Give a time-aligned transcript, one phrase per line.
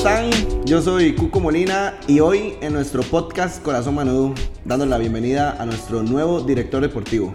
[0.00, 0.64] Hola manudos, ¿cómo están?
[0.66, 4.34] Yo soy Cuco Molina y hoy en nuestro podcast Corazón Manudo,
[4.64, 7.34] dando la bienvenida a nuestro nuevo director deportivo.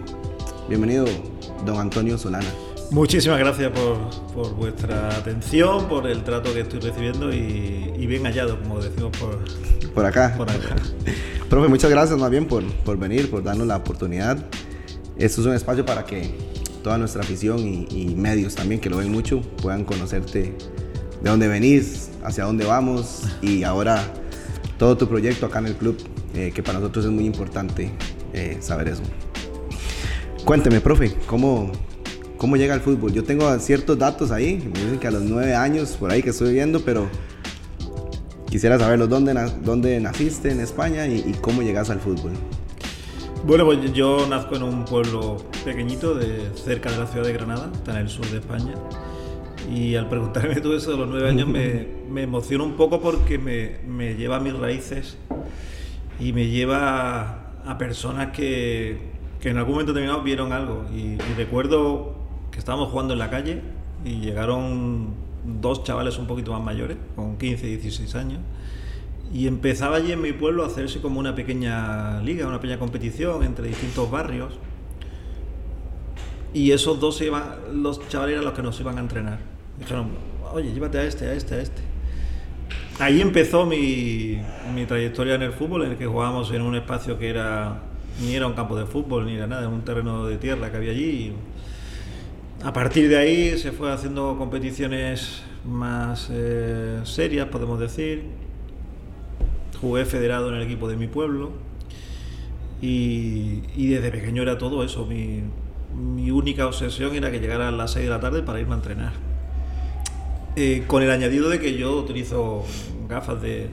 [0.68, 1.04] Bienvenido,
[1.66, 2.48] don Antonio Solana.
[2.90, 3.98] Muchísimas gracias por,
[4.34, 9.16] por vuestra atención, por el trato que estoy recibiendo y, y bien hallado, como decimos
[9.18, 9.38] por,
[9.92, 10.34] Por acá.
[10.36, 10.76] por acá.
[11.48, 14.38] Profe, muchas gracias más bien por, por venir, por darnos la oportunidad.
[15.16, 16.34] Esto es un espacio para que
[16.82, 20.54] toda nuestra afición y, y medios también, que lo ven mucho, puedan conocerte
[21.22, 24.02] de dónde venís, hacia dónde vamos y ahora
[24.78, 25.96] todo tu proyecto acá en el club,
[26.34, 27.92] eh, que para nosotros es muy importante
[28.32, 29.02] eh, saber eso.
[30.44, 31.70] Cuénteme, profe, ¿cómo,
[32.36, 33.12] ¿cómo llega al fútbol?
[33.12, 36.30] Yo tengo ciertos datos ahí, me dicen que a los nueve años, por ahí que
[36.30, 37.08] estoy viendo, pero
[38.50, 42.32] quisiera saberlos, ¿dónde, dónde naciste en España y, y cómo llegas al fútbol?
[43.46, 47.70] Bueno, pues yo nazco en un pueblo pequeñito de cerca de la ciudad de Granada,
[47.74, 48.74] está en el sur de España.
[49.72, 53.38] Y al preguntarme todo eso de los nueve años me, me emociona un poco porque
[53.38, 55.16] me, me lleva a mis raíces
[56.20, 58.98] y me lleva a personas que,
[59.40, 60.84] que en algún momento determinado vieron algo.
[60.94, 62.14] Y, y recuerdo
[62.50, 63.62] que estábamos jugando en la calle
[64.04, 68.40] y llegaron dos chavales un poquito más mayores, con 15 y 16 años.
[69.32, 73.42] Y empezaba allí en mi pueblo a hacerse como una pequeña liga, una pequeña competición
[73.42, 74.54] entre distintos barrios.
[76.52, 77.42] Y esos dos iban,
[77.72, 79.53] los chavales eran los que nos iban a entrenar.
[79.78, 80.08] Dijeron,
[80.52, 81.82] oye, llévate a este, a este, a este.
[83.00, 84.40] Ahí empezó mi,
[84.74, 87.82] mi trayectoria en el fútbol, en el que jugábamos en un espacio que era
[88.20, 90.76] ni era un campo de fútbol, ni era nada, era un terreno de tierra que
[90.76, 91.32] había allí.
[92.62, 98.24] A partir de ahí se fue haciendo competiciones más eh, serias, podemos decir.
[99.80, 101.50] Jugué federado en el equipo de mi pueblo
[102.80, 105.04] y, y desde pequeño era todo eso.
[105.04, 105.42] Mi,
[105.94, 108.76] mi única obsesión era que llegara a las 6 de la tarde para irme a
[108.76, 109.33] entrenar.
[110.56, 112.64] Eh, con el añadido de que yo utilizo
[113.08, 113.68] gafas de,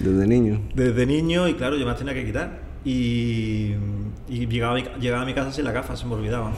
[0.00, 0.60] Desde niño.
[0.74, 2.66] desde niño y claro, yo me las tenía que quitar.
[2.84, 3.72] Y,
[4.28, 6.52] y llegaba, a mi, llegaba a mi casa sin las gafas, se me olvidaban.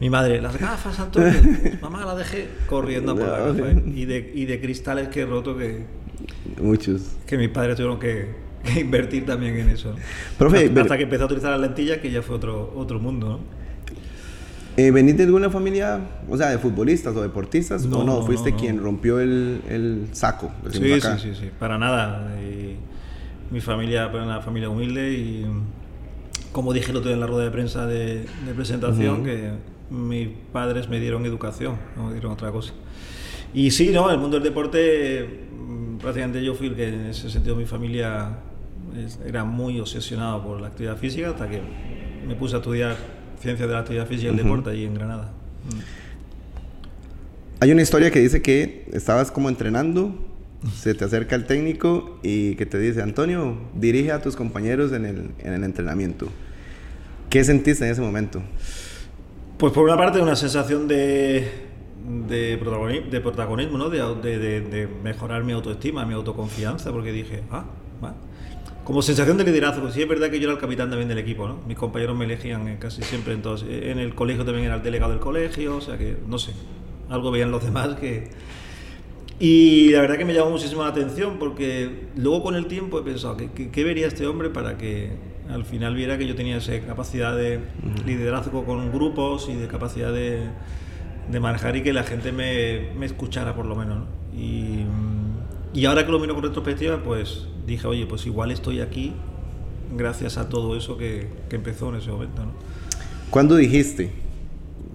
[0.00, 1.32] Mi madre, las gafas, Antonio.
[1.80, 3.76] Mamá, las dejé corriendo por las gafas.
[3.76, 3.82] ¿eh?
[3.94, 5.84] Y de, y de cristales que he roto que,
[6.60, 7.12] Muchos.
[7.26, 8.34] que mis padres tuvieron que,
[8.64, 9.94] que invertir también en eso.
[10.32, 13.28] hasta, pero- hasta que empecé a utilizar las lentillas, que ya fue otro, otro mundo.
[13.28, 13.59] ¿no?
[14.80, 17.84] Eh, ¿Venís de alguna familia, o sea, de futbolistas o deportistas?
[17.84, 18.20] No, ¿O no?
[18.20, 18.62] no, ¿Fuiste no, no.
[18.62, 20.50] quien rompió el, el saco?
[20.70, 21.18] Sí, decimos sí, acá?
[21.18, 22.30] sí, sí, para nada.
[23.50, 25.46] Mi familia pues, una familia humilde y
[26.50, 29.24] como dije el otro día en la rueda de prensa de, de presentación, Ujú.
[29.24, 29.50] que
[29.90, 32.72] mis padres me dieron educación, no me dieron otra cosa.
[33.52, 37.28] Y sí, no, el mundo del deporte, mm, prácticamente yo fui el que en ese
[37.28, 38.30] sentido mi familia
[39.26, 41.60] era muy obsesionado por la actividad física hasta que
[42.26, 45.32] me puse a estudiar ciencias de la actividad física y el deporte allí en Granada.
[45.66, 45.78] Mm.
[47.62, 50.14] Hay una historia que dice que estabas como entrenando,
[50.74, 55.04] se te acerca el técnico y que te dice, Antonio, dirige a tus compañeros en
[55.04, 56.28] el, en el entrenamiento.
[57.28, 58.42] ¿Qué sentiste en ese momento?
[59.58, 61.46] Pues por una parte una sensación de,
[62.28, 63.90] de, protagoni- de protagonismo, ¿no?
[63.90, 67.64] de- de- de mejorar mi autoestima, mi autoconfianza, porque dije, ah,
[68.02, 68.14] va.
[68.90, 71.46] Como sensación de liderazgo, sí es verdad que yo era el capitán también del equipo,
[71.46, 71.60] ¿no?
[71.64, 75.12] Mis compañeros me elegían eh, casi siempre, entonces en el colegio también era el delegado
[75.12, 76.54] del colegio, o sea que, no sé,
[77.08, 78.30] algo veían los demás que...
[79.38, 83.02] Y la verdad que me llamó muchísimo la atención porque luego con el tiempo he
[83.02, 85.12] pensado, ¿qué, qué, qué vería este hombre para que
[85.48, 87.60] al final viera que yo tenía esa capacidad de
[88.04, 90.48] liderazgo con grupos y de capacidad de,
[91.30, 93.98] de manejar y que la gente me, me escuchara por lo menos?
[93.98, 94.06] ¿no?
[94.36, 94.84] Y,
[95.72, 99.12] y ahora que lo miro con retrospectiva, pues dije, oye, pues igual estoy aquí
[99.96, 102.42] gracias a todo eso que, que empezó en ese momento.
[102.44, 102.52] ¿no?
[103.30, 104.10] ¿Cuándo dijiste?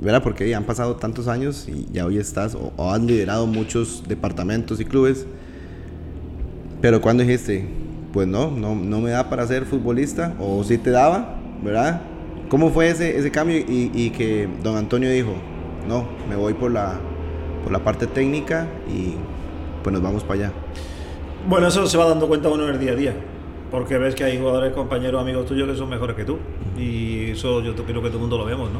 [0.02, 0.22] ¿Verdad?
[0.24, 4.04] Porque ya han pasado tantos años y ya hoy estás o, o has liderado muchos
[4.08, 5.26] departamentos y clubes.
[6.82, 7.66] Pero ¿cuándo dijiste?
[8.12, 12.02] Pues no, no, no me da para ser futbolista o sí te daba, ¿verdad?
[12.50, 15.34] ¿Cómo fue ese, ese cambio y, y que don Antonio dijo,
[15.88, 17.00] no, me voy por la,
[17.64, 19.16] por la parte técnica y
[19.86, 20.54] pues nos vamos para allá?
[21.48, 23.14] Bueno, eso se va dando cuenta uno en el día a día.
[23.70, 26.40] Porque ves que hay jugadores, compañeros, amigos tuyos que son mejores que tú.
[26.78, 28.80] Y eso yo creo que todo el mundo lo vemos, ¿no?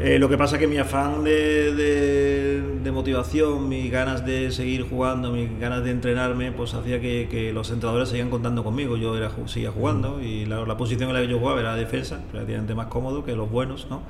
[0.00, 4.50] Eh, lo que pasa es que mi afán de, de- de motivación, mis ganas de
[4.50, 8.96] seguir jugando, mis ganas de entrenarme, pues hacía que, los entrenadores seguían contando conmigo.
[8.96, 12.20] Yo era, seguía jugando y la, la posición en la que yo jugaba era defensa,
[12.32, 14.02] relativamente más cómodo que los buenos, ¿no?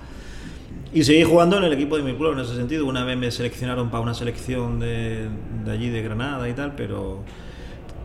[0.92, 2.86] Y seguí jugando en el equipo de mi pueblo en ese sentido.
[2.86, 5.28] Una vez me seleccionaron para una selección de,
[5.64, 7.24] de allí, de Granada y tal, pero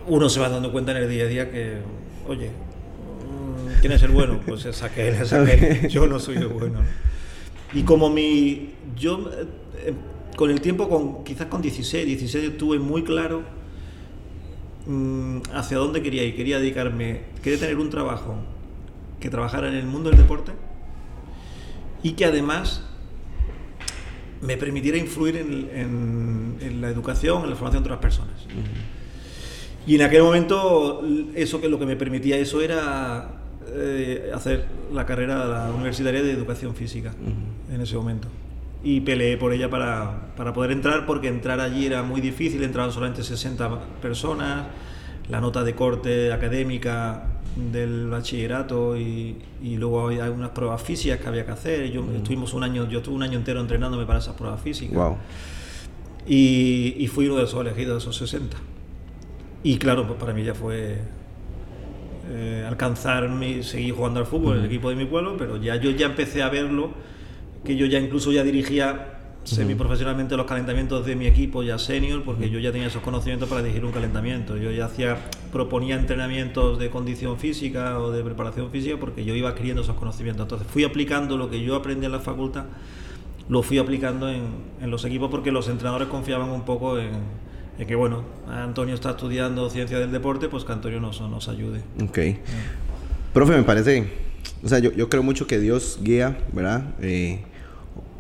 [0.07, 1.77] uno se va dando cuenta en el día a día que,
[2.27, 4.41] oye, mm, ¿quién es el bueno?
[4.45, 5.87] Pues es aquel, es aquel.
[5.89, 6.79] Yo no soy el bueno.
[6.81, 7.79] ¿no?
[7.79, 8.73] Y como mi.
[8.97, 9.93] Yo eh,
[10.35, 13.43] con el tiempo, con, quizás con 16, 16 tuve muy claro
[14.87, 16.35] mm, hacia dónde quería ir.
[16.35, 18.35] Quería dedicarme, quería tener un trabajo
[19.21, 20.51] que trabajara en el mundo del deporte
[22.03, 22.83] y que además
[24.41, 28.45] me permitiera influir en, la educación, en la formación de otras personas.
[29.87, 31.01] Y en aquel momento,
[31.33, 33.29] eso que lo que me permitía eso era
[33.67, 37.13] eh, hacer la carrera universitaria de educación física
[37.71, 38.27] en ese momento.
[38.83, 42.91] Y peleé por ella para, para, poder entrar, porque entrar allí era muy difícil, entraban
[42.91, 44.67] solamente 60 personas,
[45.29, 51.27] la nota de corte académica del bachillerato y, y, luego hay unas pruebas físicas que
[51.27, 51.91] había que hacer.
[51.91, 55.13] Yo estuvimos un año, yo estuve un año entero entrenándome para esas pruebas físicas.
[56.27, 58.57] Y, y, fui uno de esos elegidos, de esos 60.
[59.63, 60.97] Y claro, pues para mí ya fue
[62.29, 65.75] eh, alcanzar, mi, seguir jugando al fútbol en el equipo de mi pueblo, pero ya
[65.75, 66.91] yo ya empecé a verlo,
[67.65, 69.12] que yo ya incluso ya dirigía
[69.43, 73.61] semiprofesionalmente los calentamientos de mi equipo ya senior, porque yo ya tenía esos conocimientos para
[73.61, 74.57] dirigir un calentamiento.
[74.57, 75.17] Yo ya hacía,
[75.51, 80.45] proponía entrenamientos de condición física o de preparación física porque yo iba adquiriendo esos conocimientos.
[80.45, 82.65] Entonces fui aplicando lo que yo aprendí en la facultad,
[83.49, 84.43] lo fui aplicando en,
[84.81, 87.11] en los equipos porque los entrenadores confiaban un poco en,
[87.85, 91.81] que, bueno, Antonio está estudiando ciencia del deporte, pues que Antonio nos, nos ayude.
[92.01, 92.19] Ok.
[93.33, 94.07] Profe, me parece,
[94.63, 96.93] o sea, yo, yo creo mucho que Dios guía, ¿verdad?
[97.01, 97.43] Eh,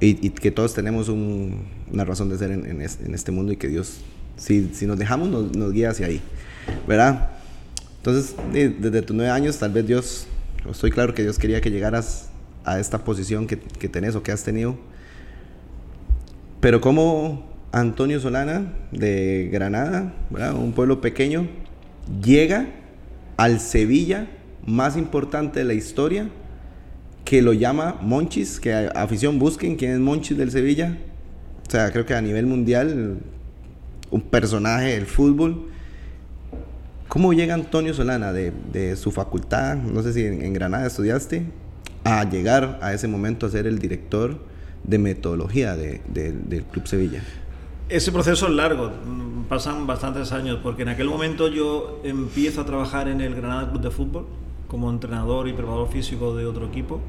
[0.03, 3.99] y, que todos tenemos una razón de ser en, este, mundo y que Dios,
[4.37, 6.21] si, si nos dejamos, nos, guía hacia ahí,
[6.87, 7.29] ¿verdad?
[7.97, 10.27] Entonces, desde tus nueve años, tal vez Dios,
[10.69, 12.29] estoy claro que Dios quería que llegaras
[12.65, 14.77] a esta posición que, que tenés o que has tenido.
[16.59, 20.13] Pero ¿cómo Antonio Solana de Granada,
[20.55, 21.47] un pueblo pequeño,
[22.23, 22.67] llega
[23.37, 24.27] al Sevilla
[24.65, 26.29] más importante de la historia
[27.23, 30.97] que lo llama Monchis, que afición busquen quién es Monchis del Sevilla.
[31.67, 33.19] O sea, creo que a nivel mundial,
[34.11, 35.69] un personaje del fútbol.
[37.07, 41.45] ¿Cómo llega Antonio Solana de, su facultad, no sé si en, Granada estudiaste,
[42.03, 44.39] a llegar a ese momento a ser el director
[44.83, 47.21] de metodología del Club Sevilla?
[47.87, 48.91] Ese proceso es largo,
[49.47, 53.81] pasan bastantes años, porque en aquel momento yo empiezo a trabajar en el Granada Club
[53.81, 54.25] de Fútbol
[54.73, 56.99] como entrenador y preparador físico de otro equipo.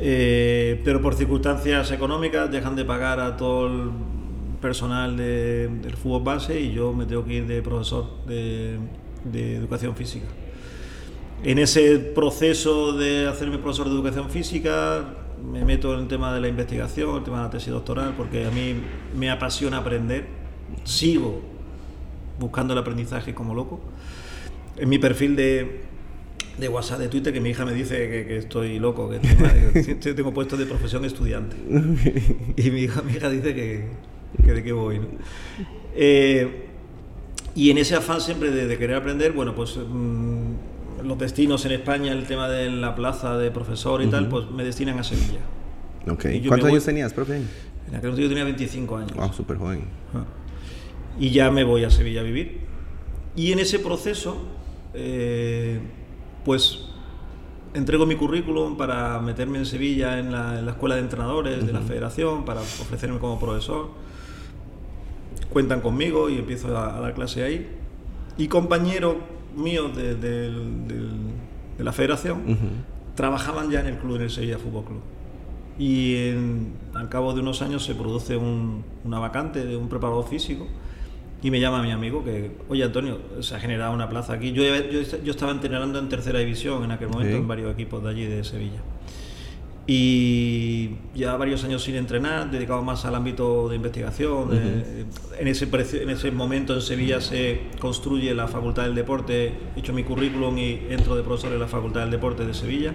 [0.00, 3.90] Eh, pero por circunstancias económicas dejan de pagar a todo el
[4.60, 8.80] personal del fútbol base y yo me tengo que ir de profesor de,
[9.32, 10.26] educación física.
[11.44, 15.14] En ese proceso de hacerme profesor de educación física
[15.48, 18.46] me meto en el tema de la investigación, el tema de la tesis doctoral, porque
[18.46, 18.74] a mí
[19.16, 20.26] me apasiona aprender,
[20.82, 21.40] sigo
[22.40, 23.80] buscando el aprendizaje como loco.
[24.76, 25.93] En mi perfil de,
[26.58, 27.96] de WhatsApp, de Twitter, que mi hija me dice
[28.26, 31.56] que, estoy loco, que tengo, tengo, puesto de profesión estudiante.
[32.56, 33.88] Y mi hija, mi hija dice que,
[34.44, 35.00] que de qué voy.
[35.96, 36.66] Eh,
[37.56, 42.12] y en ese afán siempre de, querer aprender, bueno, pues mm, los destinos en España,
[42.12, 45.40] el tema de la plaza de profesor y tal, pues me destinan a Sevilla.
[46.04, 47.36] ¿Cuántos años tenías, profe?
[47.36, 49.12] En aquel momento yo tenía 25 años.
[49.18, 49.84] Ah, súper joven.
[50.14, 50.24] Ah.
[51.18, 52.60] Y ya me voy a Sevilla a vivir.
[53.34, 54.46] Y en ese proceso...
[54.94, 55.80] Eh,
[56.44, 56.80] pues
[57.74, 62.44] entrego mi currículum para meterme en Sevilla en la, escuela de entrenadores de la federación,
[62.44, 63.90] para ofrecerme como profesor.
[65.50, 67.68] Cuentan conmigo y empiezo a, dar clase ahí.
[68.38, 69.16] Y compañeros
[69.56, 70.50] míos de,
[71.78, 72.42] la federación
[73.14, 75.00] trabajaban ya en el club, en el Sevilla Fútbol Club.
[75.78, 76.30] Y
[76.94, 80.66] al cabo de unos años se produce una vacante de un preparador físico
[81.44, 84.52] y me llama mi amigo que, oye Antonio, se ha generado una plaza aquí.
[84.52, 88.24] Yo, yo, estaba entrenando en tercera división en aquel momento en varios equipos de allí
[88.24, 88.80] de Sevilla.
[89.86, 94.54] Y ya varios años sin entrenar, dedicado más al ámbito de investigación.
[95.38, 95.68] en, ese
[96.00, 100.56] en ese momento en Sevilla se construye la Facultad del Deporte, he hecho mi currículum
[100.56, 102.94] y entro de profesor en la Facultad del Deporte de Sevilla.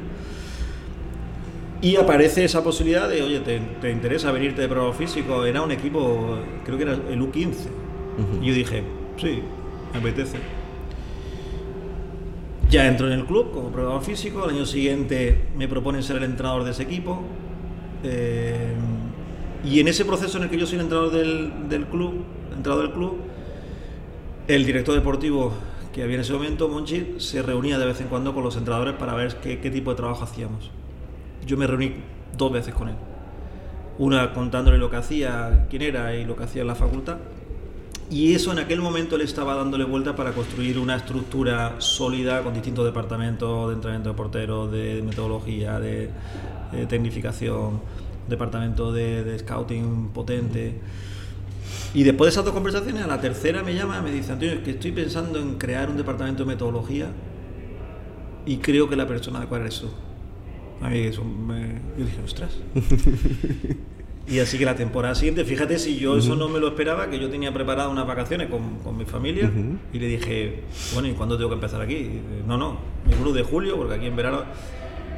[1.83, 5.45] Y aparece esa posibilidad de, oye, ¿te, te interesa venirte de prueba físico?
[5.45, 7.88] Era un equipo, creo que era el U15
[8.41, 8.83] y yo dije,
[9.17, 9.41] sí,
[9.93, 10.37] me apetece.
[12.69, 16.23] Ya entro en el club como probador físico, al año siguiente me proponen ser el
[16.23, 17.23] entrenador de ese equipo.
[18.03, 18.73] Eh,
[19.63, 22.23] y en ese proceso en el que yo soy el entrenador del, club,
[22.55, 23.17] entrenador del club,
[24.47, 25.51] el director deportivo
[25.93, 28.93] que había en ese momento, Monchi, se reunía de vez en cuando con los entrenadores
[28.93, 30.69] para ver qué tipo de trabajo hacíamos.
[31.45, 31.95] Yo me reuní
[32.37, 32.95] dos veces con él.
[33.97, 37.17] Una contándole lo que hacía, quién era y lo que hacía en la facultad
[38.11, 42.53] y eso en aquel momento le estaba dándole vuelta para construir una estructura sólida con
[42.53, 46.09] distintos departamentos de entrenamiento de porteros, de metodología, de,
[46.87, 47.79] tecnificación,
[48.27, 50.79] departamento de, scouting potente.
[51.93, 54.55] Y después de esas dos conversaciones, a la tercera me llama y me dice, Antonio,
[54.55, 57.09] es que estoy pensando en crear un departamento de metodología
[58.45, 59.87] y creo que la persona adecuada eres tú.
[60.81, 61.79] A mí eso me...
[61.97, 62.57] Yo dije, ostras.
[64.29, 67.19] y así que la temporada siguiente, fíjate si yo eso no me lo esperaba, que
[67.19, 69.51] yo tenía preparado unas vacaciones con, con mi familia
[69.91, 70.61] y le dije,
[70.93, 71.95] bueno, ¿y cuándo tengo que empezar aquí?
[71.95, 72.77] Y dice, no, no,
[73.27, 74.43] el de julio, porque aquí en verano...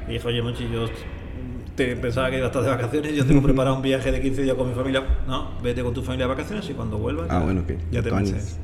[0.08, 0.88] Y dije, oye, Monchi, yo
[1.75, 4.44] te pensaba que iba a estar de vacaciones, yo tengo preparado un viaje de 15
[4.44, 5.03] días con mi familia.
[5.27, 7.74] No, vete con tu familia de vacaciones y cuando vuelvas Ah, bueno, ok.
[7.91, 8.58] ya te marchas.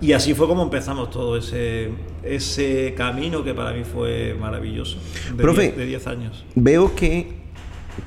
[0.00, 1.88] Y así fue como empezamos todo ese,
[2.22, 4.98] ese camino que para mí fue maravilloso.
[5.34, 5.72] De Profe.
[5.72, 6.44] diez- de 10 años.
[6.54, 7.45] Veo que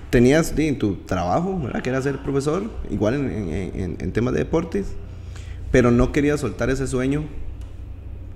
[0.09, 1.81] tenías sí, tu trabajo, ¿verdad?
[1.81, 4.93] Que era ser profesor, igual en, en- en- en temas de deportes,
[5.71, 7.23] pero no querías soltar ese sueño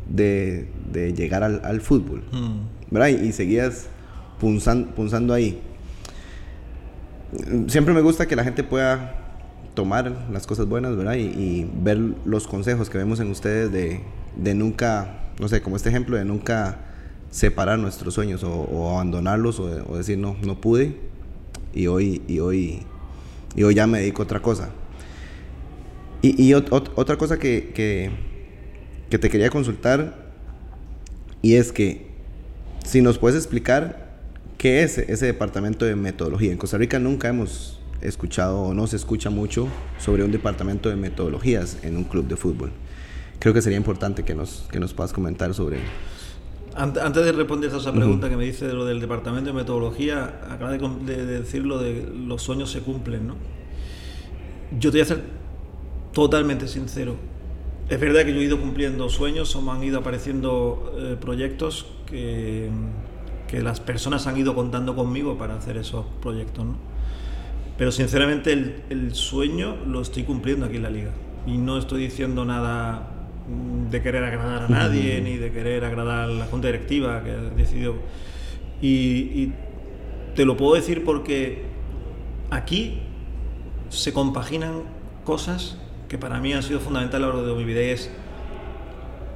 [0.09, 2.23] de, de llegar al, al fútbol,
[2.91, 3.07] ¿verdad?
[3.09, 3.87] Y, y seguías
[4.41, 5.61] punzan- punzando ahí.
[7.67, 9.15] Siempre me gusta que la gente pueda
[9.73, 11.15] tomar las cosas buenas, ¿verdad?
[11.15, 14.01] Y, y ver los consejos que vemos en ustedes de,
[14.35, 16.77] de nunca, no sé, como este ejemplo de nunca
[17.31, 20.95] separar nuestros sueños o, o abandonarlos o, o decir no, no pude
[21.73, 22.83] y hoy, y hoy,
[23.55, 24.69] y hoy ya me dedico a otra cosa.
[26.21, 28.09] Y, y ot- ot- otra cosa que, que,
[29.09, 30.31] que te quería consultar
[31.41, 32.07] y es que
[32.85, 34.13] si nos puedes explicar
[34.57, 36.51] qué es ese departamento de metodología.
[36.51, 39.67] En Costa Rica nunca hemos escuchado o no se escucha mucho
[39.99, 42.71] sobre un departamento de metodologías en un club de fútbol.
[43.39, 45.79] Creo que sería importante que nos, que nos puedas comentar sobre...
[46.75, 49.53] Ant- Antes de responder a esa pregunta que me dice de lo del departamento de
[49.55, 53.35] metodología, acaba de, de- de decir lo de los sueños se cumplen, ¿no?
[54.79, 55.21] Yo te voy a ser
[56.13, 57.15] totalmente sincero.
[57.89, 61.85] Es verdad que yo he ido cumpliendo sueños o me han ido apareciendo eh, proyectos
[62.07, 62.69] que,
[63.47, 66.75] que las personas han ido contando conmigo para hacer esos proyectos, ¿no?
[67.77, 71.11] Pero sinceramente el, el sueño lo estoy cumpliendo aquí en la liga.
[71.45, 73.11] Y no estoy diciendo nada
[73.91, 77.37] de querer agradar a nadie, ni de querer agradar a la junta directiva que ha
[77.55, 77.95] decidido.
[78.81, 79.53] Y, y
[80.35, 81.63] te lo puedo decir porque
[82.49, 82.99] aquí
[83.89, 84.81] se compaginan
[85.25, 88.09] cosas que para mí han sido fundamentales a lo largo de mi vida y es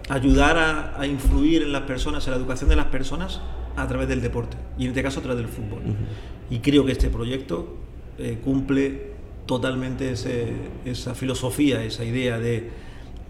[0.10, 3.42] ayudar a, a influir en las personas, en la educación de las personas
[3.76, 5.82] a través del deporte y en este caso a través del fútbol.
[6.50, 7.76] Y creo que este proyecto
[8.18, 9.12] eh, cumple
[9.46, 10.54] totalmente ese-
[10.86, 12.70] esa filosofía, esa idea de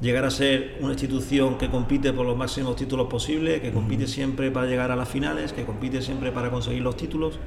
[0.02, 4.52] llegar a ser una institución que compite por los máximos títulos posibles, que compite siempre
[4.52, 7.40] para llegar a las finales, que compite siempre para conseguir los títulos.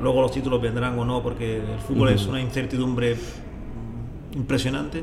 [0.00, 3.16] Luego los títulos vendrán o no, porque el fútbol es una incertidumbre
[4.34, 5.02] impresionante,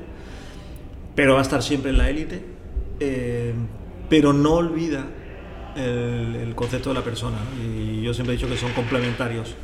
[1.16, 2.44] pero va a estar siempre en la élite,
[3.00, 3.54] eh,
[4.10, 5.08] pero no olvida
[5.76, 7.38] el, el concepto de la persona.
[7.38, 7.64] ¿no?
[7.64, 9.56] Y yo siempre he dicho que son complementarios.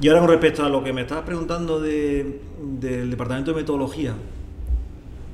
[0.00, 4.14] Y ahora con respecto a lo que me estabas preguntando de- del departamento de metodología,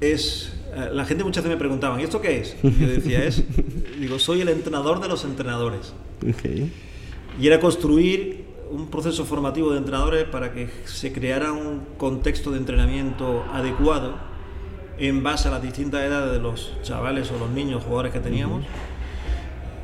[0.00, 0.52] es
[0.92, 2.56] la gente muchas veces me preguntaba, ¿y esto qué es?
[2.62, 3.42] Y yo decía, es,
[4.00, 5.92] digo, soy el entrenador de los entrenadores.
[7.40, 12.58] Y era construir un proceso formativo de entrenadores para que se creara un contexto de
[12.58, 14.14] entrenamiento adecuado
[14.98, 18.64] en base a las distintas edades de los chavales o los niños jugadores que teníamos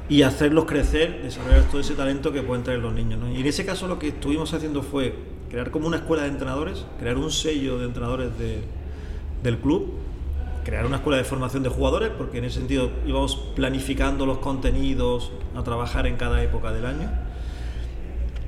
[0.08, 3.18] y hacerlos crecer, desarrollar todo ese talento que pueden traer los niños.
[3.20, 3.30] ¿no?
[3.30, 5.14] Y en ese caso lo que estuvimos haciendo fue
[5.50, 8.60] crear como una escuela de entrenadores, crear un sello de entrenadores de-
[9.42, 9.92] del club,
[10.68, 15.32] crear una escuela de formación de jugadores, porque en ese sentido íbamos planificando los contenidos
[15.56, 17.10] a trabajar en cada época del año.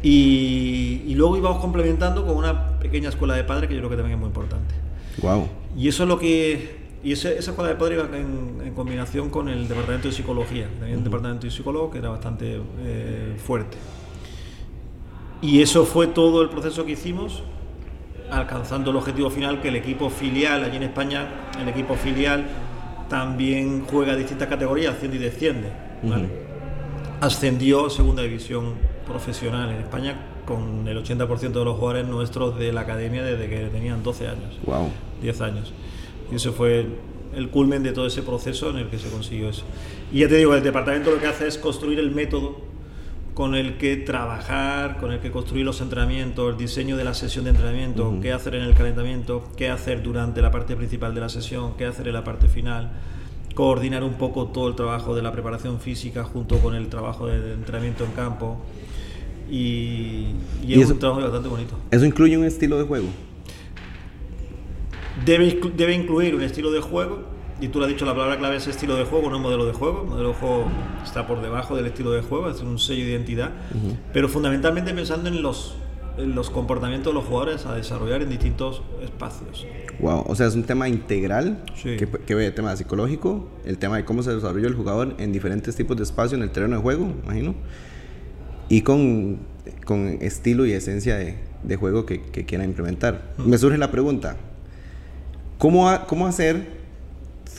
[0.03, 3.97] Y, y luego íbamos complementando con una pequeña escuela de padres que yo creo que
[3.97, 4.75] también es muy importante.
[5.23, 5.49] Wow.
[5.77, 6.79] Y eso es lo que.
[7.03, 10.69] Y ese- esa escuela de padres iba en, en combinación con el departamento de psicología.
[10.79, 13.79] También un departamento de psicólogo que era bastante eh, fuerte.
[15.41, 17.43] Y eso fue todo el proceso que hicimos,
[18.31, 21.29] alcanzando el objetivo final que el equipo filial, allí en España,
[21.61, 22.47] el equipo filial
[23.09, 25.73] también juega distintas categorías, asciende y desciende.
[26.03, 26.29] ¿vale?
[27.21, 28.75] Ascendió a segunda división
[29.07, 33.67] profesional en España con el 80% de los jugadores nuestros de la academia desde que
[33.67, 34.59] tenían 12 años.
[34.65, 34.89] Wow.
[35.23, 35.73] 10 años.
[36.33, 36.87] Y ese fue
[37.35, 39.65] el culmen de todo ese proceso en el que se consiguió eso.
[40.13, 42.70] Y ya te digo, el departamento lo que hace es construir el método
[43.35, 47.45] con el que trabajar, con el que construir los entrenamientos, el diseño de la sesión
[47.45, 51.29] de entrenamiento, qué hacer en el calentamiento, qué hacer durante la parte principal de la
[51.29, 52.91] sesión, qué hacer en la parte final,
[53.55, 57.55] coordinar un poco todo el trabajo de la preparación física junto con el trabajo de
[57.55, 58.61] entrenamiento en campo.
[59.51, 61.75] Y, y ¿Y es eso- un trabajo bastante bonito.
[61.91, 63.07] ¿Eso incluye un estilo de juego?
[65.25, 67.23] Debe, debe incluir un estilo de juego,
[67.61, 69.73] y tú lo has dicho, la palabra clave es estilo de juego, no modelo de
[69.73, 70.03] juego.
[70.03, 70.65] El modelo de juego
[71.05, 73.51] está por debajo del estilo de juego, es un sello de identidad,
[74.13, 75.75] pero fundamentalmente pensando en los,
[76.19, 79.67] los comportamientos de los jugadores a desarrollar en distintos espacios.
[80.01, 81.97] Wow, o sea, es un tema integral Sí.
[81.97, 85.33] que, que ve el tema psicológico, el tema de cómo se desarrolla el jugador en
[85.33, 87.55] diferentes tipos de espacio en el terreno de juego, imagino,
[88.71, 89.39] y con,
[89.85, 93.33] con estilo y esencia de, de juego que, que quiera implementar.
[93.37, 94.37] Me surge la pregunta,
[95.59, 96.80] ¿cómo, ha- ¿cómo hacer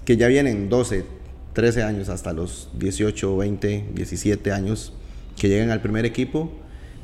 [0.06, 1.06] que ya vienen 12,
[1.54, 4.94] 13 años hasta los 18, 20, 17 años
[5.38, 6.52] que lleguen al primer equipo?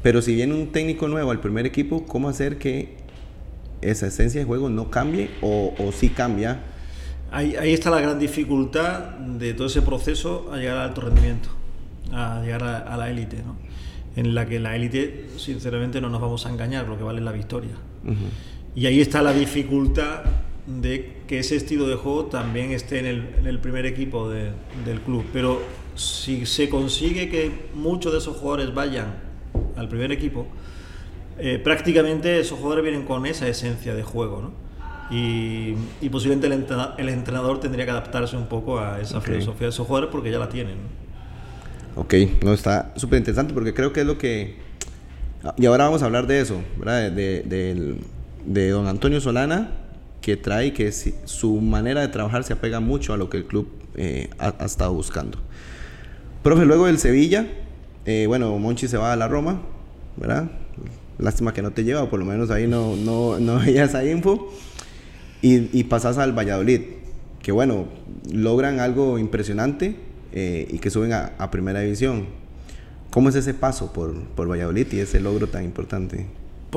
[0.03, 2.97] Pero si viene un técnico nuevo al primer equipo, ¿cómo hacer que
[3.81, 6.61] esa esencia de juego no cambie o, o sí cambia?
[7.31, 11.49] Ahí, ahí está la gran dificultad de todo ese proceso a llegar al alto rendimiento,
[12.11, 13.67] a llegar a, a la élite, ¿no?
[14.17, 17.25] en la que la élite, sinceramente, no nos vamos a engañar, lo que vale es
[17.25, 17.75] la victoria.
[18.75, 20.23] Y ahí está la dificultad
[20.67, 24.51] de que ese estilo de juego también esté en el, en el primer equipo de-
[24.85, 25.25] del club.
[25.33, 25.61] Pero
[25.95, 29.15] si se consigue que muchos de esos jugadores vayan
[29.75, 30.45] al primer equipo,
[31.39, 34.67] eh, prácticamente esos jugadores vienen con esa esencia de juego, ¿no?
[35.15, 39.23] Y, y posiblemente el, entrena- el entrenador tendría que adaptarse un poco a esa Ok.
[39.25, 40.75] filosofía de esos jugadores porque ya la tienen.
[41.95, 42.01] ¿no?
[42.01, 44.57] Ok, no, está súper interesante porque creo que es lo que...
[45.57, 47.09] Y ahora vamos a hablar de eso, ¿verdad?
[47.11, 47.97] De, de- del-
[48.45, 49.71] de don Antonio Solana,
[50.27, 53.69] que trae que su manera de trabajar se apega mucho a lo que el club
[53.95, 55.37] eh, ha, ha estado buscando.
[56.43, 57.47] Profe, luego del Sevilla,
[58.05, 59.61] eh, bueno, Monchi se va a la Roma,
[60.17, 60.51] ¿verdad?
[61.17, 64.51] Lástima que no te lleva, por lo menos ahí no, no, no veía esa info.
[65.41, 66.81] Y, y pasas al Valladolid,
[67.41, 67.85] que bueno,
[68.29, 69.95] logran algo impresionante
[70.33, 72.25] eh, y que suben a, a primera división.
[73.11, 76.25] ¿Cómo es ese paso por, por Valladolid y ese logro tan importante?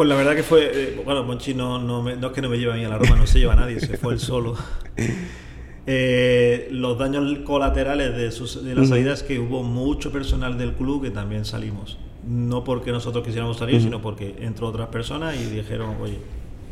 [0.01, 2.49] Pues la verdad que fue, eh, bueno, Monchi no, no, me- no es que no
[2.49, 4.19] me lleve a mí a la Roma, no se lleva a nadie, se fue él
[4.19, 4.57] solo.
[5.87, 8.95] Eh, los daños colaterales de, sus, de las Ujú.
[8.95, 11.99] salidas que hubo mucho personal del club que también salimos.
[12.27, 16.17] No porque nosotros quisiéramos salir, sino porque entró otras personas y dijeron, oye,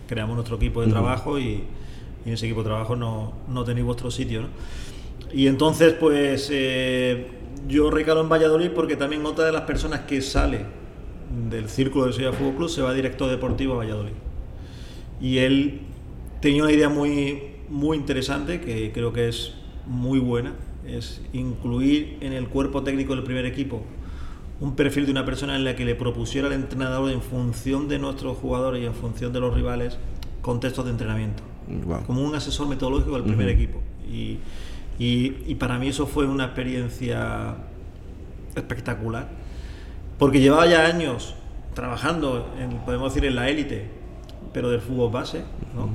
[0.09, 1.65] creamos nuestro equipo de trabajo y,
[2.25, 4.41] y en ese equipo de trabajo no, no tenéis vuestro sitio.
[4.43, 4.49] ¿no?
[5.35, 7.27] Y entonces, pues eh,
[7.69, 10.65] yo recalo en Valladolid porque también otra de las personas que sale
[11.51, 14.13] del círculo del Sevilla Fútbol Club se va director deportivo a Valladolid.
[15.21, 15.81] Y él
[16.41, 19.55] tenía una idea muy, muy interesante que creo que es
[19.87, 20.53] muy buena,
[20.87, 23.83] es incluir en el cuerpo técnico del primer equipo
[24.61, 27.99] un perfil de una persona en la que le propusiera al entrenador en función de
[27.99, 29.99] nuestros jugadores y en función de los rivales
[30.41, 31.43] contextos de entrenamiento
[31.87, 32.05] Wow.
[32.07, 33.81] como un asesor metodológico del primer equipo.
[34.11, 34.39] Y,
[34.99, 37.57] y- y para mí eso fue una experiencia
[38.57, 39.29] espectacular,
[40.19, 41.35] porque llevaba ya años
[41.75, 43.87] trabajando, en, podemos decir, en la élite,
[44.53, 45.91] pero del fútbol base, ¿no?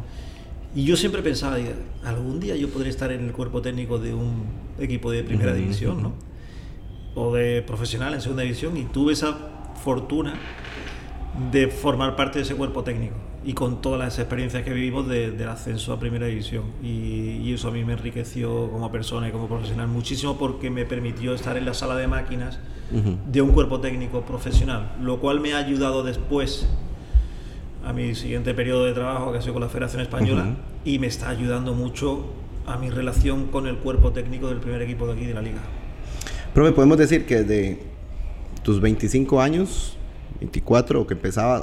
[0.75, 1.57] Y yo siempre pensaba,
[2.03, 4.45] algún día yo podré estar en el cuerpo técnico de un
[4.79, 6.13] equipo de primera división, ¿no?
[7.15, 9.37] O de profesional en segunda división, y tuve esa
[9.83, 10.33] fortuna
[11.51, 15.31] de formar parte de ese cuerpo técnico y con todas las experiencias que vivimos de-
[15.31, 16.63] del ascenso a primera división.
[16.81, 20.85] Y, y eso a mí me enriqueció como persona y como profesional muchísimo porque me
[20.85, 22.59] permitió estar en la sala de máquinas
[22.91, 23.17] Ujú.
[23.31, 26.67] de un cuerpo técnico profesional, lo cual me ha ayudado después
[27.85, 30.55] a mi siguiente periodo de trabajo que ha sido con la Federación Española Ujú.
[30.85, 32.25] y me está ayudando mucho
[32.65, 35.59] a mi relación con el cuerpo técnico del primer equipo de aquí de la liga.
[36.53, 37.79] Profe, podemos decir que desde
[38.63, 39.97] tus 25 años,
[40.43, 41.61] 24, o que empezabas,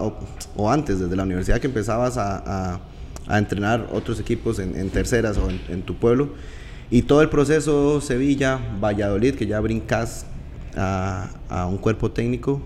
[0.56, 2.80] o, antes, desde la universidad que empezabas a,
[3.28, 6.30] entrenar otros equipos en, terceras o en, tu pueblo,
[6.90, 10.26] y todo el proceso Sevilla, Valladolid, que ya brincas
[10.76, 12.60] a, un cuerpo técnico,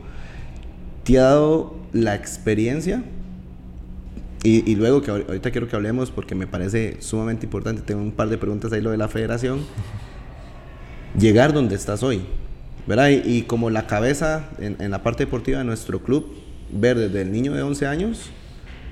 [1.03, 3.03] ¿te ha dado la experiencia?
[4.43, 8.01] Y, y luego, que ahor- ahorita quiero que hablemos porque me parece sumamente importante, tengo
[8.01, 9.61] un par de preguntas ahí lo de la federación.
[11.19, 12.23] Llegar donde estás hoy,
[12.87, 13.09] ¿verdad?
[13.11, 16.35] Y, como la cabeza en, la parte deportiva de nuestro club,
[16.71, 18.31] ver desde el niño de 11 años,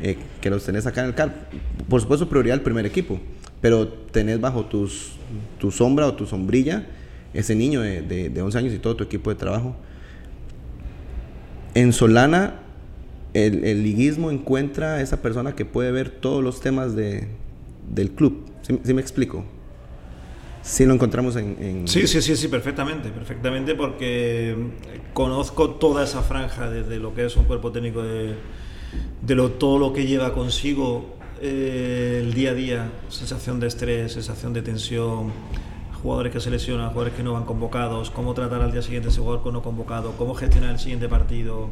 [0.02, 1.48] eh, que los tenés acá en el CAR,
[1.88, 3.20] por supuesto prioridad el primer equipo,
[3.61, 5.12] pero tenés bajo tus,
[5.59, 6.87] tu sombra o tu sombrilla
[7.35, 9.76] ese niño de, de, de 11 años y todo tu equipo de trabajo.
[11.74, 12.61] En Solana,
[13.33, 17.28] el, el liguismo encuentra a esa persona que puede ver todos los temas de,
[17.90, 18.44] del club.
[18.62, 19.44] ¿Sí, sí me explico?
[20.62, 21.57] Sí lo encontramos en...
[21.61, 24.57] en- Sí, sí, sí, sí, perfectamente, perfectamente, porque
[25.12, 28.35] conozco toda esa franja desde lo que es un cuerpo técnico de,
[29.22, 34.12] de lo, todo lo que lleva consigo eh, el día a día, sensación de estrés,
[34.12, 35.33] sensación de tensión,
[36.01, 39.11] jugadores que se lesionan, jugadores que no van convocados, cómo tratar al día siguiente a
[39.11, 41.70] ese jugador que no convocado, cómo gestionar el siguiente partido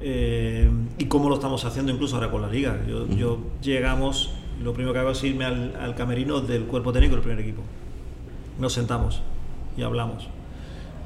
[0.00, 2.80] eh, y cómo lo estamos haciendo incluso ahora con la liga.
[2.88, 7.14] Yo, yo llegamos, lo primero que hago es irme al, al camerino del cuerpo técnico
[7.14, 7.62] del primer equipo
[8.58, 9.22] nos sentamos
[9.76, 10.28] y hablamos.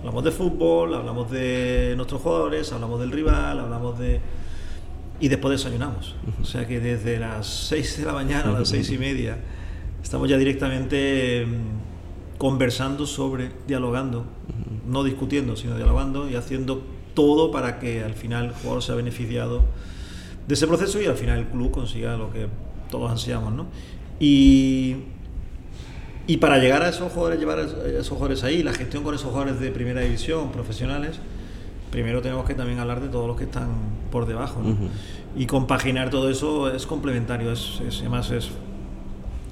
[0.00, 4.20] Hablamos de fútbol, hablamos de nuestros jugadores, hablamos del rival, hablamos de...
[5.20, 6.16] y después desayunamos.
[6.40, 9.38] O sea que desde las 6 de la mañana a las seis y media
[10.02, 14.24] estamos ya directamente mm, conversando sobre, dialogando,
[14.86, 16.82] no discutiendo, sino dialogando y haciendo
[17.14, 19.62] todo para que al final el jugador sea beneficiado
[20.48, 22.48] de ese proceso y al final el club consiga lo que
[22.90, 23.52] todos ansiamos.
[23.52, 23.66] ¿no?
[24.18, 24.96] Y,
[26.26, 29.30] y para llegar a esos jugadores, llevar a esos jugadores ahí, la gestión con esos
[29.30, 31.18] jugadores de primera división, profesionales,
[31.90, 33.68] primero tenemos que también hablar de todos los que están
[34.10, 34.60] por debajo.
[35.36, 37.52] Y compaginar todo eso es complementario.
[37.52, 38.50] Es, además, es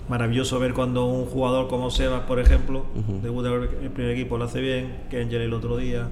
[0.08, 2.86] maravilloso ver cuando un jugador como Sebas, por ejemplo,
[3.22, 6.08] debuta el primer equipo, lo hace bien, que Angel el otro día,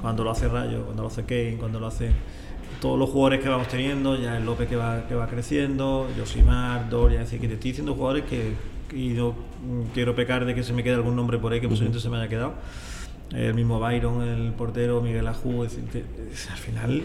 [0.00, 2.10] cuando lo hace Rayo, cuando lo hace Kane, cuando lo hace
[2.80, 6.88] todos los jugadores que vamos teniendo, ya el López que va, que va creciendo, Josimar,
[6.88, 8.54] Doria, es decir, que te estoy diciendo jugadores que,
[8.92, 9.34] y yo
[9.94, 12.18] quiero pecar de que se me quede algún nombre por ahí que posiblemente se me
[12.18, 12.54] haya quedado.
[13.32, 16.04] El mismo Byron, el portero, Miguel Ajú, es decir, que
[16.50, 17.02] al final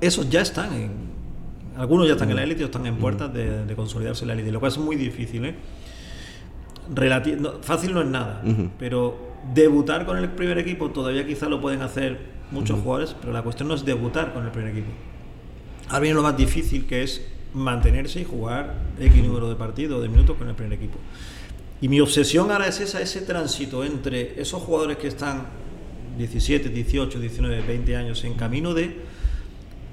[0.00, 0.90] esos ya están en,
[1.76, 4.52] algunos ya están en la élite o están en puertas de, consolidarse en la élite,
[4.52, 5.54] lo cual es muy difícil, ¿eh?
[7.62, 8.42] fácil no es nada,
[8.78, 13.42] pero debutar con el primer equipo todavía quizá lo pueden hacer muchos jugadores, pero la
[13.42, 14.90] cuestión no es debutar con el primer equipo.
[15.88, 20.08] Ahora viene lo más difícil que es mantenerse y jugar X número de partidos, de
[20.08, 20.98] minutos con el primer equipo.
[21.80, 25.46] Y mi obsesión ahora es esa, ese tránsito entre esos jugadores que están
[26.16, 28.96] 17, 18, 19, 20 años en camino de,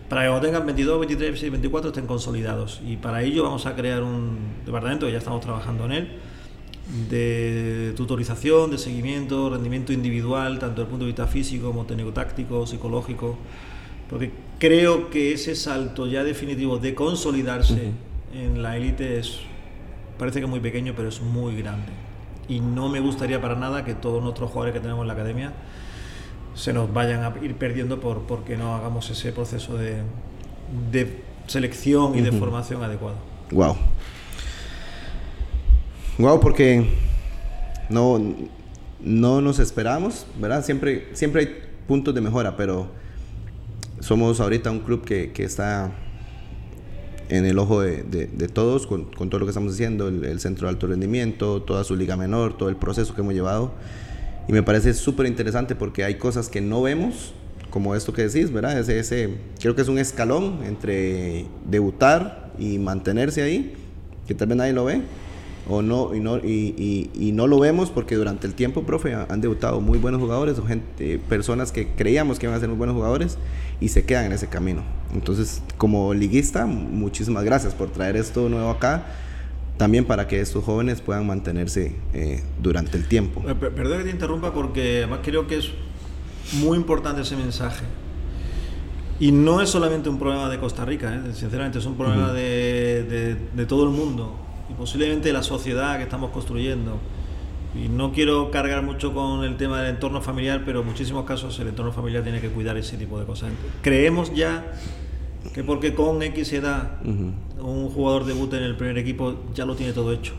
[0.07, 2.81] para que cuando tengan 22, 23, 26, 24 estén consolidados.
[2.85, 6.07] Y para ello vamos a crear un departamento que ya estamos trabajando en él,
[7.09, 12.67] de tutorización, de seguimiento, rendimiento individual, tanto desde el punto de vista físico como técnico-táctico,
[12.67, 13.37] psicológico,
[14.09, 17.91] porque creo que ese salto ya definitivo de consolidarse
[18.33, 19.39] en la élite es
[20.17, 21.91] parece que muy pequeño, pero es muy grande.
[22.47, 25.53] Y no me gustaría para nada que todos nuestros jugadores que tenemos en la academia
[26.53, 30.01] se nos vayan a ir perdiendo por porque no hagamos ese proceso de,
[30.91, 33.15] de selección y de formación adecuado.
[33.51, 33.77] Wow.
[36.21, 36.85] Wow, porque
[37.89, 38.21] no,
[38.99, 40.63] no nos esperamos, ¿verdad?
[40.63, 41.49] Siempre, siempre hay
[41.87, 42.91] puntos de mejora, pero
[44.01, 45.91] somos ahorita un club que, que está
[47.29, 50.67] en el ojo de, de, todos con, con, todo lo que estamos haciendo, el, centro
[50.67, 53.71] de alto rendimiento, toda su liga menor, todo el proceso que hemos llevado.
[54.47, 57.33] Y me parece súper interesante porque hay cosas que no vemos,
[57.71, 58.77] como esto que decís, ¿verdad?
[58.77, 63.73] Ese, ese, creo que es un escalón entre debutar y mantenerse ahí,
[64.27, 65.01] que tal vez nadie lo ve
[65.69, 69.41] o no y no y, y, no lo vemos porque durante el tiempo profe han
[69.41, 72.95] debutado muy buenos jugadores o gente personas que creíamos que iban a ser muy buenos
[72.95, 73.37] jugadores
[73.79, 74.83] y se quedan en ese camino.
[75.13, 79.05] Entonces como liguista muchísimas gracias por traer esto nuevo acá
[79.77, 83.43] también para que estos jóvenes puedan mantenerse eh, durante el tiempo.
[83.47, 85.71] Eh, perdón que te interrumpa porque además creo que es
[86.53, 87.85] muy importante ese mensaje.
[89.19, 91.33] Y no es solamente un problema de Costa Rica, ¿eh?
[91.33, 94.35] sinceramente es un problema de, de, de todo el mundo
[94.71, 96.97] y posiblemente la sociedad que estamos construyendo.
[97.73, 101.57] Y no quiero cargar mucho con el tema del entorno familiar, pero en muchísimos casos
[101.59, 103.51] el entorno familiar tiene que cuidar ese tipo de cosas.
[103.81, 104.73] Creemos ya
[105.53, 109.93] que porque con X edad un jugador debute en el primer equipo ya lo tiene
[109.93, 110.33] todo hecho.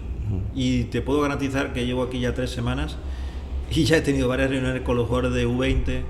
[0.55, 2.97] Y te puedo garantizar que llevo aquí ya tres semanas
[3.71, 6.03] y ya he tenido varias reuniones con los jugadores de U20,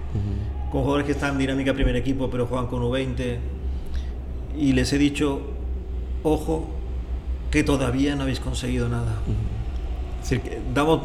[0.70, 3.38] con jugadores que están en dinámica primer equipo pero juegan con U20
[4.58, 5.40] y les he dicho,
[6.22, 6.68] ojo,
[7.52, 9.20] que todavía no habéis conseguido nada.
[10.22, 11.02] Es decir, que damos,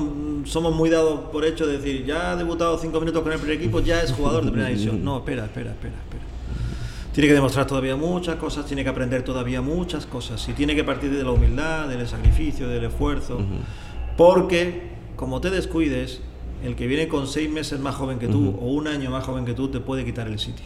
[0.50, 3.58] somos muy dados por hecho de decir, ya ha debutado cinco minutos con el primer
[3.58, 5.04] equipo, ya es jugador de primera división.
[5.04, 6.24] No, espera, espera, espera, espera.
[7.12, 10.84] Tiene que demostrar todavía muchas cosas, tiene que aprender todavía muchas cosas y tiene que
[10.84, 13.40] partir de la humildad, del sacrificio, del esfuerzo.
[14.16, 16.22] Porque, como te descuides,
[16.64, 19.46] el que viene con seis meses más joven que tú o un año más joven
[19.46, 20.66] que tú te puede quitar el sitio.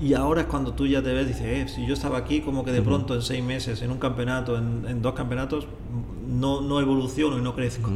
[0.00, 2.64] Y ahora es cuando tú ya te ves, dices, eh, si yo estaba aquí, como
[2.64, 5.66] que de pronto en seis meses, en un campeonato, en, dos campeonatos,
[6.28, 7.90] no, no, evoluciono y no crezco.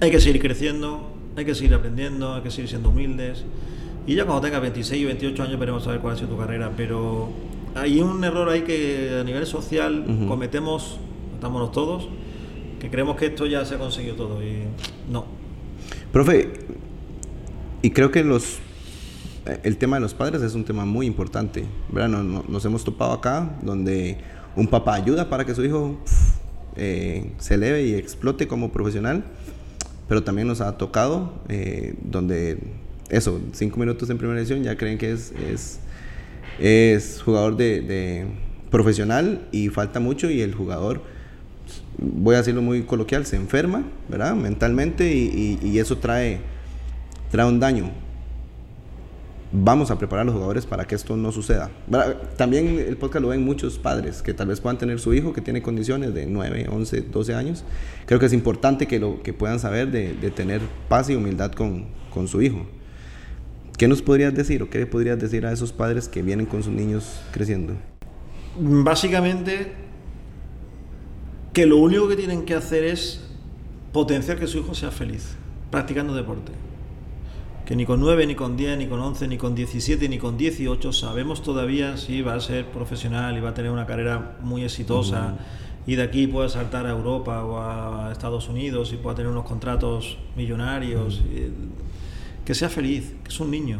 [0.00, 3.44] Hay que seguir creciendo, hay que seguir aprendiendo, hay que seguir siendo humildes.
[4.06, 6.38] Y ya cuando tengas 26 y 28 años veremos a ver cuál ha sido tu
[6.38, 6.72] carrera.
[6.74, 7.28] Pero
[7.74, 10.98] hay un error ahí que a nivel social cometemos,
[11.34, 12.08] estamos todos,
[12.80, 14.62] que creemos que esto ya se ha conseguido todo y
[15.10, 15.26] no.
[16.10, 16.52] Profe,
[17.82, 18.58] y creo que los
[19.62, 21.64] el tema de los padres es un tema muy importante.
[21.90, 22.08] ¿verdad?
[22.08, 24.18] Nos, hemos topado acá donde
[24.56, 25.98] un papá ayuda para que su hijo
[26.76, 29.24] eh, se eleve y explote como profesional,
[30.08, 32.58] pero también nos ha tocado eh, donde
[33.08, 35.32] eso, cinco minutos en primera edición ya creen que es,
[36.58, 38.26] es, jugador de,
[38.70, 41.02] profesional y falta mucho y el jugador,
[41.98, 44.34] voy a decirlo muy coloquial, se enferma, ¿verdad?
[44.36, 46.38] Mentalmente y, y eso trae,
[47.30, 47.90] trae un daño
[49.52, 51.70] vamos a preparar a los jugadores para que esto no suceda.
[52.36, 55.40] También el podcast lo ven muchos padres que tal vez puedan tener su hijo que
[55.40, 57.64] tiene condiciones de 9, 11, 12 años.
[58.06, 61.86] Creo que es importante que, lo, que puedan saber de, tener paz y humildad con,
[62.12, 62.66] con, su hijo.
[63.76, 66.72] ¿Qué nos podrías decir o qué podrías decir a esos padres que vienen con sus
[66.72, 67.74] niños creciendo?
[68.58, 69.72] Básicamente
[71.52, 73.20] que lo único que tienen que hacer es
[73.92, 75.34] potenciar que su hijo sea feliz
[75.70, 76.52] practicando deporte
[77.70, 80.36] que ni con 9, ni con 10, ni con 11, ni con 17, ni con
[80.36, 84.64] 18 sabemos todavía si va a ser profesional y va a tener una carrera muy
[84.64, 85.36] exitosa
[85.86, 89.44] y de aquí puede saltar a Europa o a Estados Unidos y pueda tener unos
[89.44, 91.22] contratos millonarios.
[92.44, 93.78] que sea feliz, que es un niño.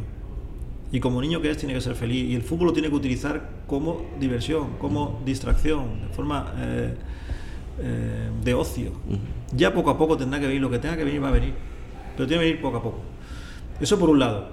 [0.92, 2.30] Y como niño que es, tiene que ser feliz.
[2.30, 6.94] Y el fútbol lo tiene que utilizar como diversión, como distracción, de forma eh,
[7.80, 8.92] eh, de ocio.
[9.52, 11.54] Ya poco a poco tendrá que venir, lo que tenga que venir va a venir.
[12.16, 13.09] Pero tiene que venir poco a poco.
[13.80, 14.48] Eso por un lado.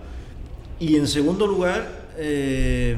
[0.80, 2.96] Y en segundo lugar, eh,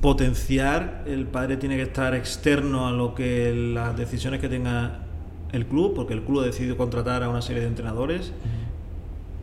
[0.00, 5.00] potenciar, el padre tiene que estar externo a lo que las decisiones que tenga
[5.52, 8.32] el club, porque el club ha decidido contratar a una serie de entrenadores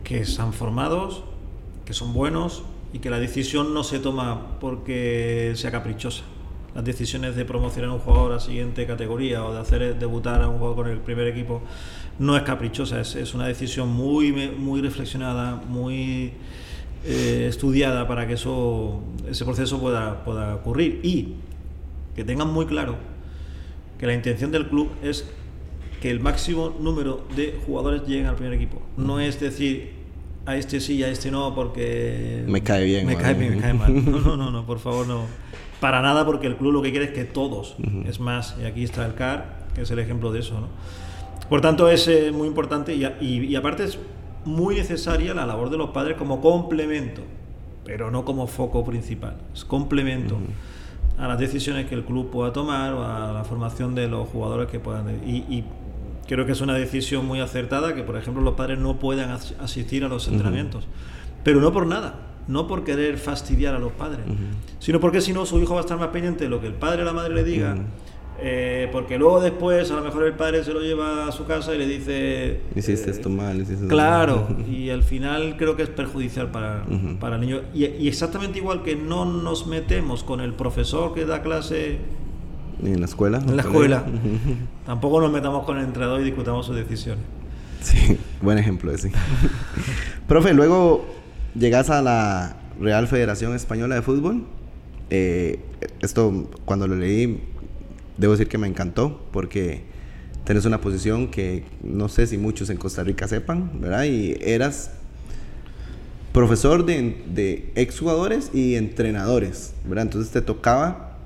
[0.04, 1.24] que están formados,
[1.84, 2.62] que son buenos
[2.92, 6.22] y que la decisión no se toma porque sea caprichosa.
[6.76, 10.48] Las decisiones de promocionar a un jugador a siguiente categoría o de hacer debutar a
[10.48, 11.62] un jugador con el primer equipo
[12.18, 16.32] no es caprichosa, es, una decisión muy, muy reflexionada, muy
[17.02, 21.00] eh, estudiada para que eso, ese proceso pueda, pueda ocurrir.
[21.02, 21.36] Y
[22.14, 22.96] que tengan muy claro
[23.98, 25.26] que la intención del club es
[26.02, 28.82] que el máximo número de jugadores lleguen al primer equipo.
[28.98, 29.92] No es decir,
[30.44, 32.44] a este sí, a este no, porque...
[32.46, 33.06] Me cae bien.
[33.06, 33.94] Me cae bien, me cae mal.
[34.04, 35.45] No, no, no, no, por favor, no.
[35.80, 37.76] Para nada, porque el club lo que quiere es que todos.
[38.06, 40.68] Es más, y aquí está el CAR, que es el ejemplo de eso, ¿no?
[41.48, 43.98] Por tanto, es eh, muy importante y, aparte es
[44.44, 47.22] muy necesaria la labor de los padres como complemento,
[47.84, 50.38] pero no como foco principal, es complemento
[51.18, 54.68] a las decisiones que el club pueda tomar o a la formación de los jugadores
[54.68, 55.08] que puedan.
[55.26, 55.64] Y, y
[56.26, 60.04] creo que es una decisión muy acertada que, por ejemplo, los padres no puedan asistir
[60.04, 60.86] a los entrenamientos,
[61.44, 62.25] pero no por nada.
[62.48, 64.24] No por querer fastidiar a los padres,
[64.78, 66.74] sino porque si no su hijo va a estar más pendiente de lo que el
[66.74, 67.76] padre o la madre le diga,
[68.38, 71.74] eh, porque luego después a lo mejor el padre se lo lleva a su casa
[71.74, 72.60] y le dice...
[72.74, 76.84] Hiciste esto mal, hiciste Claro, y al final creo que es perjudicial para,
[77.18, 77.62] para el niño.
[77.72, 81.98] Y, exactamente igual que no nos metemos con el profesor que da clase...
[82.82, 83.38] en la escuela?
[83.38, 84.04] En la escuela.
[84.86, 87.24] Tampoco nos metamos con el entrenador y discutamos sus decisiones.
[87.80, 89.12] Sí, buen ejemplo ese.
[90.26, 91.06] Profe, luego
[91.58, 94.46] llegas a la Real Federación Española de Fútbol.
[95.10, 95.60] Eh,
[96.00, 97.40] esto cuando lo leí
[98.18, 99.82] debo decir que me encantó porque
[100.44, 104.04] tenés una posición que no sé si muchos en Costa Rica sepan, ¿verdad?
[104.04, 104.90] Y eras
[106.32, 110.04] profesor de, de exjugadores y entrenadores, ¿verdad?
[110.04, 111.18] Entonces te tocaba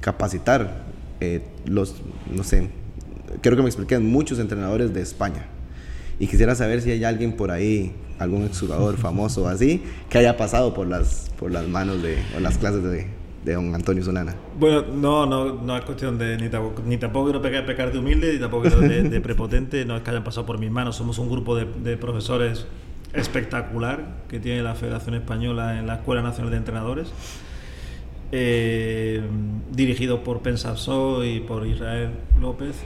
[0.00, 0.84] capacitar
[1.20, 1.96] eh, los,
[2.34, 2.70] no sé,
[3.42, 5.46] quiero que me expliquen muchos entrenadores de España.
[6.18, 10.74] Y quisiera saber si hay alguien por ahí, algún exjugador famoso así, que haya pasado
[10.74, 13.06] por las, por las manos de, o las clases de,
[13.44, 14.36] de don Antonio Solana.
[14.58, 17.98] Bueno, no, no, no es cuestión de ni, tampoco, ni tampoco quiero pecar, pecar, de
[17.98, 21.30] humilde, ni tampoco de, prepotente, no es que hayan pasado por mis manos, somos un
[21.30, 22.66] grupo de, profesores
[23.14, 27.08] espectacular que tiene la Federación Española en la Escuela Nacional de Entrenadores,
[28.32, 29.22] eh,
[29.72, 32.76] dirigido por Pensapso y por Israel López,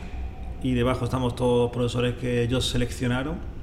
[0.63, 3.54] y debajo estamos todos los profesores que ellos seleccionaron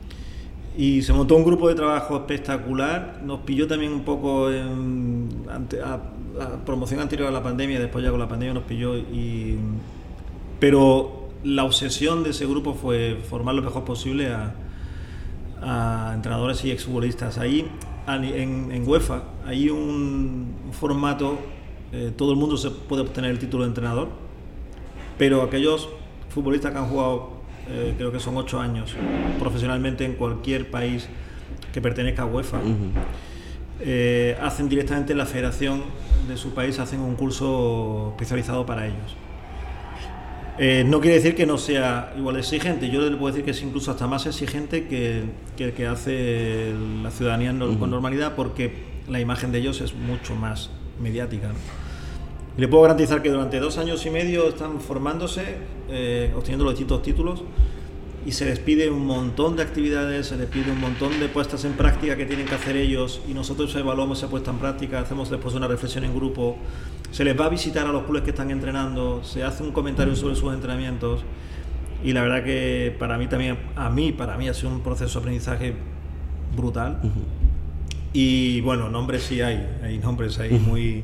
[0.78, 3.22] y se montó un grupo de trabajo espectacular.
[3.24, 5.30] Nos pilló también un poco en,
[6.66, 8.98] promoción anterior a la pandemia, después ya con la pandemia nos pilló.
[8.98, 9.58] Y,
[10.60, 14.54] pero la obsesión de ese grupo fue formar lo mejor posible a,
[16.16, 17.38] entrenadores y exfutbolistas.
[17.38, 17.68] Ahí
[18.08, 21.38] en, en, UEFA hay un, formato,
[21.92, 24.08] eh, todo el mundo se puede obtener el título de entrenador,
[25.20, 25.88] pero aquellos
[26.30, 27.31] futbolistas que han jugado
[27.69, 28.95] eh, creo que son ocho años,
[29.39, 31.08] profesionalmente en cualquier país
[31.74, 32.60] que pertenezca a UEFA.
[33.84, 35.84] Eh, hacen directamente en la federación
[36.28, 39.15] de su país, hacen un curso especializado para ellos.
[40.58, 43.52] Eh, no quiere decir que no sea igual de exigente, yo le puedo decir que
[43.52, 45.24] es incluso hasta más exigente que,
[45.58, 50.69] el que hace la ciudadanía con normalidad porque la imagen de ellos es mucho más
[51.02, 51.52] mediática.
[52.58, 55.58] Le puedo garantizar que durante dos años y medio están formándose,
[55.90, 57.44] eh, obteniendo los distintos títulos
[58.26, 61.66] y se les pide un montón de actividades, se les pide un montón de puestas
[61.66, 65.30] en práctica que tienen que hacer ellos y nosotros evaluamos esa puesta en práctica, hacemos
[65.30, 66.58] después una reflexión en grupo,
[67.12, 70.16] se les va a visitar a los clubes que están entrenando, se hace un comentario
[70.16, 71.22] sobre sus entrenamientos
[72.04, 75.20] y la verdad que para mí también, a mí, para mí ha sido un proceso
[75.20, 75.74] de aprendizaje
[76.56, 77.00] brutal.
[78.14, 81.04] Y bueno, nombres sí hay, hay nombres ahí muy,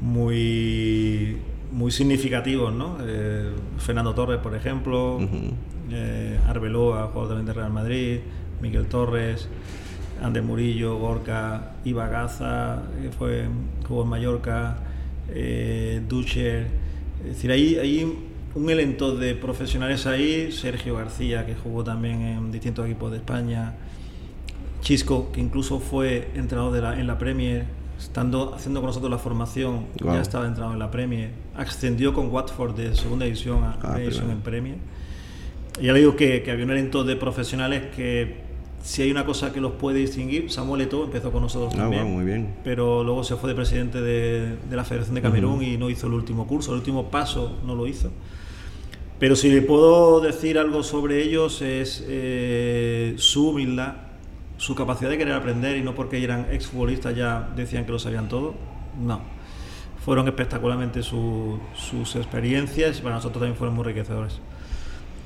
[0.00, 1.36] muy,
[1.72, 2.98] muy significativos, ¿no?
[3.02, 5.20] Eh, Fernando Torres, por ejemplo,
[5.90, 8.20] eh, Arbeloa, jugador también de Real Madrid,
[8.60, 9.48] Miguel Torres,
[10.22, 13.44] Ander Murillo, Gorka, Iba Gaza, que fue,
[13.86, 14.78] jugó en Mallorca,
[15.28, 16.66] eh, Ducher.
[17.22, 18.18] Es decir, hay, hay
[18.54, 23.74] un elenco de profesionales ahí, Sergio García, que jugó también en distintos equipos de España,
[24.80, 27.66] Chisco, que incluso fue entrenador de la, en la Premier,
[28.00, 30.14] estando haciendo con nosotros la formación, Wow.
[30.14, 33.98] ya estaba entrenado en la Premier, ascendió con Watford de segunda división a Ah, primera
[34.00, 34.76] división en Premier.
[35.80, 38.48] Y ya le digo que, que había un elenco de profesionales que
[38.82, 42.04] si hay una cosa que los puede distinguir, Samuel Eto'o empezó con nosotros Ah, también
[42.04, 42.54] wow, muy bien.
[42.64, 46.06] pero luego se fue de presidente de, de la Federación de Camerún y no hizo
[46.06, 48.10] el último curso, el último paso no lo hizo.
[49.18, 53.96] Pero si le puedo decir algo sobre ellos es eh, su humildad,
[54.60, 58.28] su capacidad de querer aprender y no porque eran exfutbolistas ya decían que lo sabían
[58.28, 58.54] todo,
[59.00, 59.22] no.
[60.04, 64.38] Fueron espectacularmente su- sus experiencias y para nosotros también fueron muy enriquecedores.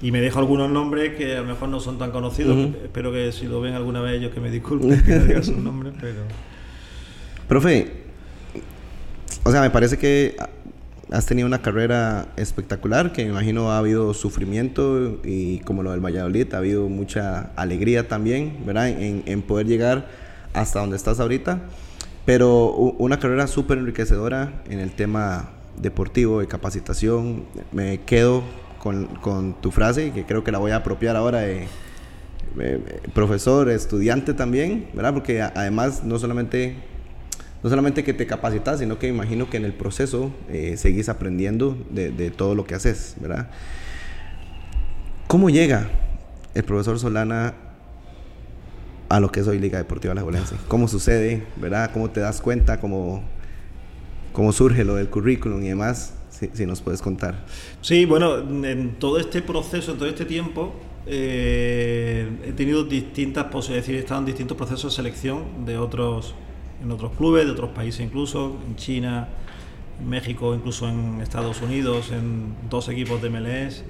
[0.02, 2.56] Y me dejo algunos nombres que a lo mejor no son tan conocidos.
[2.84, 5.56] Espero que si lo ven alguna vez ellos que me disculpen que no diga sus
[5.56, 6.20] nombres, pero...
[7.48, 8.04] Profe,
[9.42, 10.36] o sea, me parece que
[11.10, 16.04] has tenido una carrera espectacular, que me imagino ha habido sufrimiento y como lo del
[16.04, 18.88] Valladolid, ha habido mucha alegría también, ¿verdad?
[18.88, 20.08] En, en poder llegar
[20.52, 21.60] hasta donde estás ahorita,
[22.24, 27.44] pero una carrera súper enriquecedora en el tema deportivo, de capacitación.
[27.72, 28.42] Me quedo
[28.78, 31.66] con, con tu frase, que creo que la voy a apropiar ahora de,
[32.60, 35.14] eh, profesor, estudiante también, ¿verdad?
[35.14, 36.76] Porque además no solamente,
[37.64, 41.78] no solamente que te capacitas, sino que imagino que en el proceso eh, seguís aprendiendo
[41.90, 43.48] de, todo lo que haces, ¿verdad?
[45.28, 45.88] ¿Cómo llega
[46.52, 47.54] el profesor Solana
[49.08, 50.56] a lo que es hoy Liga Deportiva Alajuelense?
[50.68, 51.90] ¿Cómo sucede, verdad?
[51.94, 52.80] ¿Cómo te das cuenta?
[52.80, 53.24] ¿Cómo,
[54.34, 56.12] cómo surge lo del currículum y demás?
[56.28, 57.46] Si, nos puedes contar.
[57.80, 60.74] Sí, bueno, en todo este proceso, en todo este tiempo,
[61.06, 65.78] eh, he tenido distintas posibilidades, es decir, he estado en distintos procesos de selección de
[65.78, 66.34] otros,
[66.82, 69.28] en otros clubes, de otros países incluso, en China,
[70.00, 73.84] en México, incluso en Estados Unidos, en dos equipos de MLS.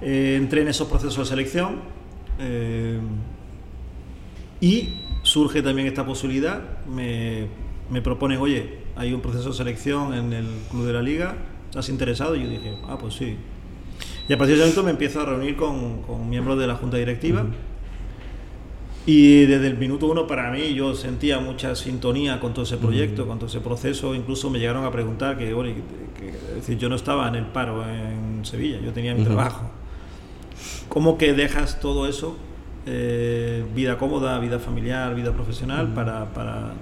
[0.00, 1.80] Eh, entré en esos procesos de selección
[2.38, 2.98] eh,
[4.60, 6.84] y surge también esta posibilidad.
[6.86, 7.46] Me,
[7.90, 11.36] me proponen, oye, hay un proceso de selección en el club de la liga,
[11.68, 12.36] ¿estás interesado?
[12.36, 13.36] Y yo dije, ah, pues sí.
[14.28, 16.76] Y a partir de ese momento me empiezo a reunir con, con miembros de la
[16.76, 17.46] junta directiva.
[19.04, 23.26] Y desde el minuto uno para mí yo sentía mucha sintonía con todo ese proyecto,
[23.26, 24.14] con todo ese proceso.
[24.14, 27.34] Incluso me llegaron a preguntar que, bueno, que- que- es decir, yo no estaba en
[27.34, 29.70] el paro en Sevilla, yo tenía mi trabajo.
[30.88, 32.36] ¿Cómo que dejas todo eso,
[32.86, 36.74] eh, vida cómoda, vida familiar, vida profesional, para, para,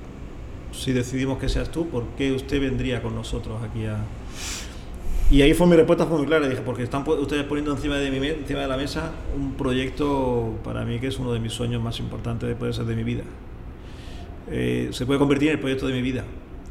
[0.72, 3.98] si decidimos que seas tú, ¿por qué usted vendría con nosotros aquí a...?
[5.30, 8.10] Y ahí fue mi respuesta fue muy clara, dije, porque están ustedes poniendo encima de,
[8.10, 11.80] mi encima de la mesa un proyecto para mí que es uno de mis sueños
[11.80, 13.22] más importantes, de poder ser de mi vida.
[14.50, 16.24] Eh, se puede convertir en el proyecto de mi vida,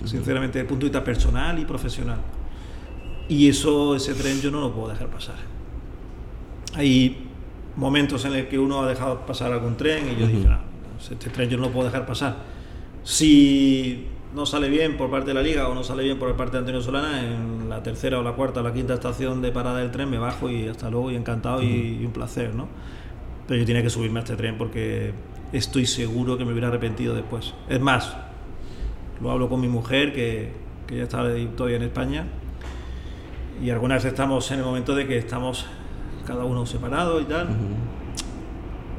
[0.04, 2.20] sinceramente, desde el punto de vista personal y profesional.
[3.30, 5.36] Y eso, ese tren yo no lo puedo dejar pasar.
[6.76, 7.16] Hay
[7.78, 10.36] momentos en los que uno ha dejado pasar algún tren y yo Ujú.
[10.36, 12.36] dije, no, no, este tren yo no lo puedo dejar pasar.
[13.04, 16.54] Si no sale bien por parte de la liga o no sale bien por parte
[16.54, 19.80] de Antonio Solana, en la tercera o la cuarta o la quinta estación de parada
[19.80, 22.68] del tren me bajo y hasta luego y encantado y, y un placer, ¿no?
[23.48, 25.14] Pero yo tenía que subirme a este tren porque
[25.52, 27.54] estoy seguro que me hubiera arrepentido después.
[27.68, 28.16] Es más,
[29.22, 30.52] lo hablo con mi mujer que,
[30.88, 31.24] que ya está
[31.56, 32.28] todavía en España
[33.64, 35.66] y algunas veces estamos en el momento de que estamos
[36.26, 37.48] cada uno separado y tal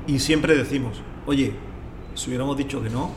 [0.07, 1.53] y siempre decimos, oye,
[2.15, 3.11] si hubiéramos dicho que no,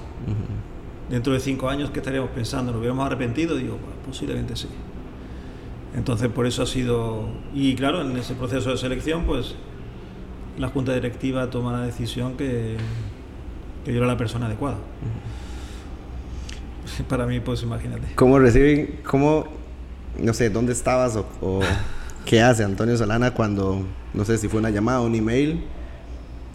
[1.14, 2.72] dentro de cinco años, ¿qué estaríamos pensando?
[2.72, 3.55] ¿Nos hubiéramos arrepentido?
[3.55, 4.68] Digo, "Pues, posiblemente sí.
[5.95, 7.28] Entonces, por eso ha sido.
[7.53, 9.53] Y claro, en ese proceso de selección, pues
[10.57, 12.78] la junta directiva toma la decisión que,
[13.86, 14.78] que yo era la persona adecuada.
[17.07, 18.16] Para mí, pues imagínate.
[18.16, 19.45] ¿Cómo reciben, cómo,
[20.18, 21.59] no sé, dónde estabas o, o
[22.26, 23.84] qué hace Antonio Solana cuando,
[24.16, 25.64] no sé si fue una llamada o un email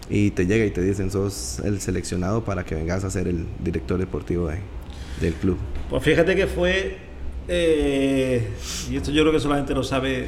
[0.09, 3.45] y te llega y te dicen sos el seleccionado para que vengas a ser el
[3.63, 4.59] director deportivo de-
[5.21, 5.57] del club?
[5.89, 6.97] Pues fíjate que fue,
[7.47, 8.47] eh,
[8.89, 10.27] y esto yo creo que solamente lo sabe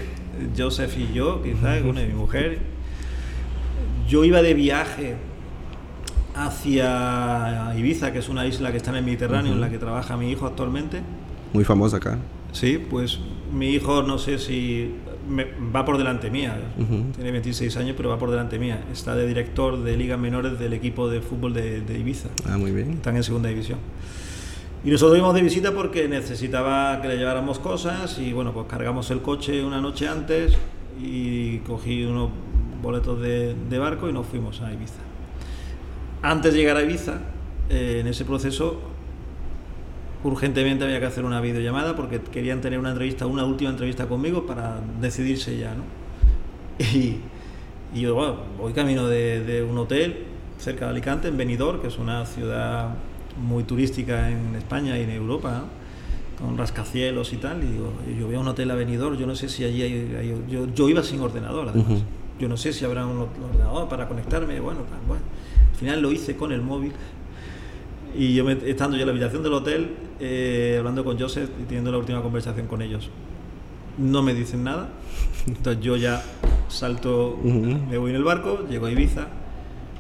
[0.57, 2.59] Joseph y yo, quizás, una y mi mujer.
[4.07, 5.15] Yo iba de viaje
[6.36, 10.17] hacia Ibiza, que es una isla que está en el Mediterráneo, en la que trabaja
[10.17, 11.01] mi hijo actualmente.
[11.53, 12.17] Muy famoso acá.
[12.51, 13.19] Sí, pues
[13.53, 14.91] mi hijo, no sé si
[15.75, 16.57] va por delante mía.
[17.15, 18.84] Tiene 26 años, pero va por delante mía.
[18.91, 22.29] Está de director de ligas menores del equipo de fútbol de, Ibiza.
[22.45, 22.93] Ah, muy bien.
[22.93, 23.79] Están en segunda división.
[24.84, 29.11] Y nosotros íbamos de visita porque necesitaba que le lleváramos cosas y bueno, pues cargamos
[29.11, 30.57] el coche una noche antes
[30.99, 32.32] y cogí unos
[32.82, 35.01] boletos de, barco y nos fuimos a Ibiza.
[36.23, 37.19] Antes de llegar a Ibiza,
[37.69, 38.90] eh, en ese proceso
[40.24, 44.45] urgentemente había que hacer una videollamada porque querían tener una entrevista, una última entrevista conmigo
[44.45, 45.84] para decidirse ya, ¿no?
[47.93, 50.24] Y, yo, bueno, voy camino de, un hotel
[50.57, 52.95] cerca de Alicante, en Benidorm, que es una ciudad
[53.38, 55.65] muy turística en España y en Europa,
[56.39, 59.36] con rascacielos y tal, y digo, yo voy a un hotel a Benidorm, yo no
[59.36, 62.01] sé si allí hay, yo, yo, iba sin ordenador, además.
[62.39, 65.24] Yo no sé si habrá un ordenador para conectarme, bueno, bueno,
[65.69, 66.93] al final lo hice con el móvil
[68.18, 71.91] y yo estando yo en la habitación del hotel, eh, hablando con Joseph y teniendo
[71.91, 73.09] la última conversación con ellos,
[73.97, 74.89] no me dicen nada.
[75.47, 76.24] Entonces yo ya
[76.68, 79.28] salto, me voy en el barco, llego a Ibiza.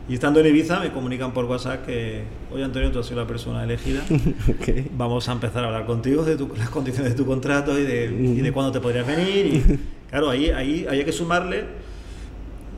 [0.09, 3.27] Y estando en Ibiza me comunican por WhatsApp que, oye Antonio, tú has sido la
[3.27, 4.03] persona elegida.
[4.97, 8.41] Vamos a empezar a hablar contigo de las condiciones de tu contrato y de, y
[8.41, 9.45] de cuándo te podrías venir.
[9.45, 11.65] Y, claro, ahí, ahí había que sumarle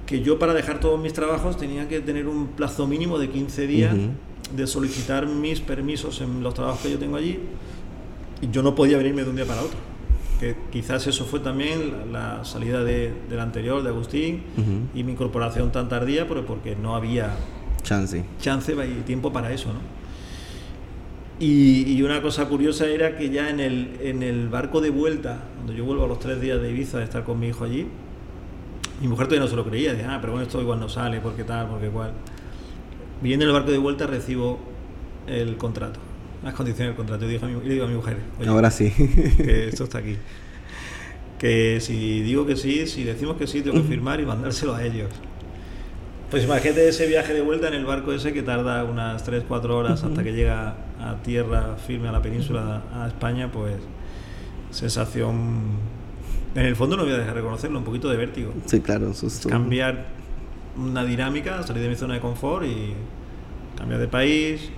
[0.06, 3.68] que yo para dejar todos mis trabajos tenía que tener un plazo mínimo de 15
[3.68, 3.96] días
[4.56, 7.40] de solicitar mis permisos en los trabajos que yo tengo allí
[8.52, 9.78] yo no podía venirme de un día para otro.
[10.40, 14.44] Que quizás eso fue también la, salida de, del anterior, de Agustín,
[14.94, 17.36] y mi incorporación tan tardía, pero porque no había
[17.84, 19.70] chance, chance y tiempo para eso.
[19.70, 19.80] ¿no?
[21.40, 25.44] Y, y, una cosa curiosa era que ya en el, en el barco de vuelta,
[25.56, 27.88] cuando yo vuelvo a los tres días de Ibiza de estar con mi hijo allí,
[29.02, 31.20] mi mujer todavía no se lo creía, de, ah, pero bueno, esto igual no sale,
[31.22, 32.12] porque tal, porque cual.
[33.22, 34.60] Viendo el barco de vuelta recibo
[35.28, 36.00] el contrato,
[36.44, 37.26] las condiciones del contrato.
[37.26, 38.92] Y, le digo a mi mujer, ahora sí,
[39.38, 40.18] que esto está aquí.
[41.40, 44.84] Que si digo que sí, si decimos que sí, tengo que firmar y mandárselo a
[44.84, 45.10] ellos.
[46.34, 50.04] Pues imagínate ese viaje de vuelta en el barco ese que tarda unas 3-4 horas
[50.04, 53.76] hasta que llega a tierra firme a la península, a España, pues
[54.72, 55.78] sensación...
[56.56, 58.52] En el fondo no voy a dejar de reconocerlo, un poquito de vértigo.
[58.66, 59.48] Sí, claro, susto.
[59.48, 60.08] Cambiar
[60.78, 62.94] una dinámica, salir de mi zona de confort y
[63.78, 64.70] cambiar de país.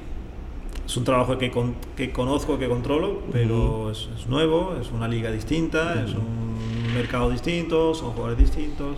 [0.85, 1.51] Es un trabajo que,
[1.95, 7.95] que conozco, que controlo, pero es, nuevo, es una liga distinta, es un mercado distinto,
[7.95, 8.97] son jugadores distintos.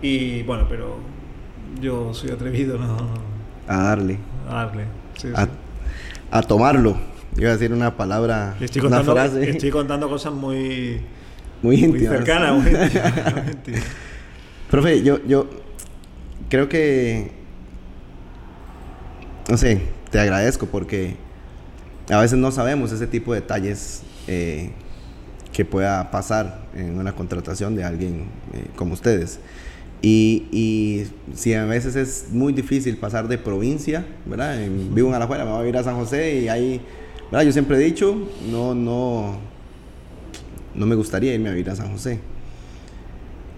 [0.00, 0.96] Y bueno, pero
[1.80, 2.96] yo soy atrevido, ¿no?
[3.68, 4.18] A darle.
[4.48, 4.86] A darle,
[6.30, 6.96] a, tomarlo.
[7.36, 11.00] Iba a decir una palabra, estoy contando, Estoy contando cosas muy,
[11.62, 12.16] muy, íntimas.
[12.16, 12.72] cercanas, muy
[14.70, 15.46] Profe, yo, yo
[16.52, 17.30] creo que,
[19.48, 19.80] no sé,
[20.10, 21.16] te agradezco porque
[22.10, 24.72] a veces no sabemos ese tipo de detalles eh,
[25.50, 29.40] que pueda pasar en una contratación de alguien eh, como ustedes.
[30.02, 34.58] Y, si a veces es muy difícil pasar de provincia, ¿verdad?
[34.90, 36.82] vivo en Alajuela, me voy a ir a San José y ahí,
[37.30, 37.46] ¿verdad?
[37.46, 39.38] Yo siempre he dicho, no, no,
[40.74, 42.18] no me gustaría irme a vivir a San José.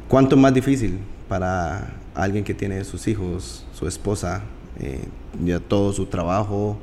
[0.07, 4.43] ¿Cuánto más difícil para alguien que tiene sus hijos, su esposa,
[4.81, 5.05] eh,
[5.45, 6.79] ya todo su trabajo,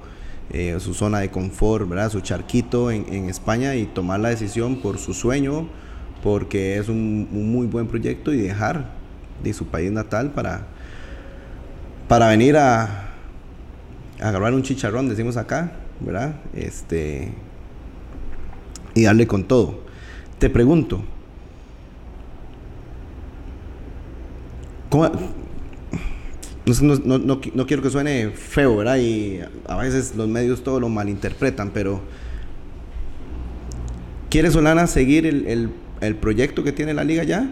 [0.51, 2.11] eh, su zona de confort, ¿verdad?
[2.11, 5.67] su charquito en, España y tomar la decisión por su sueño,
[6.21, 8.91] porque es un, muy buen proyecto y dejar
[9.43, 10.67] de su país natal para,
[12.07, 12.83] para venir a,
[14.19, 15.71] a agarrar un chicharrón, decimos acá,
[16.01, 16.35] ¿verdad?
[16.53, 17.31] Este,
[18.93, 19.81] y darle con todo.
[20.37, 21.01] Te pregunto,
[26.81, 28.97] no, quiero que suene feo, ¿verdad?
[28.97, 32.01] Y a veces los medios todo lo malinterpretan, pero
[34.29, 37.49] ¿quiere Solana seguir el, proyecto que tiene la liga ya?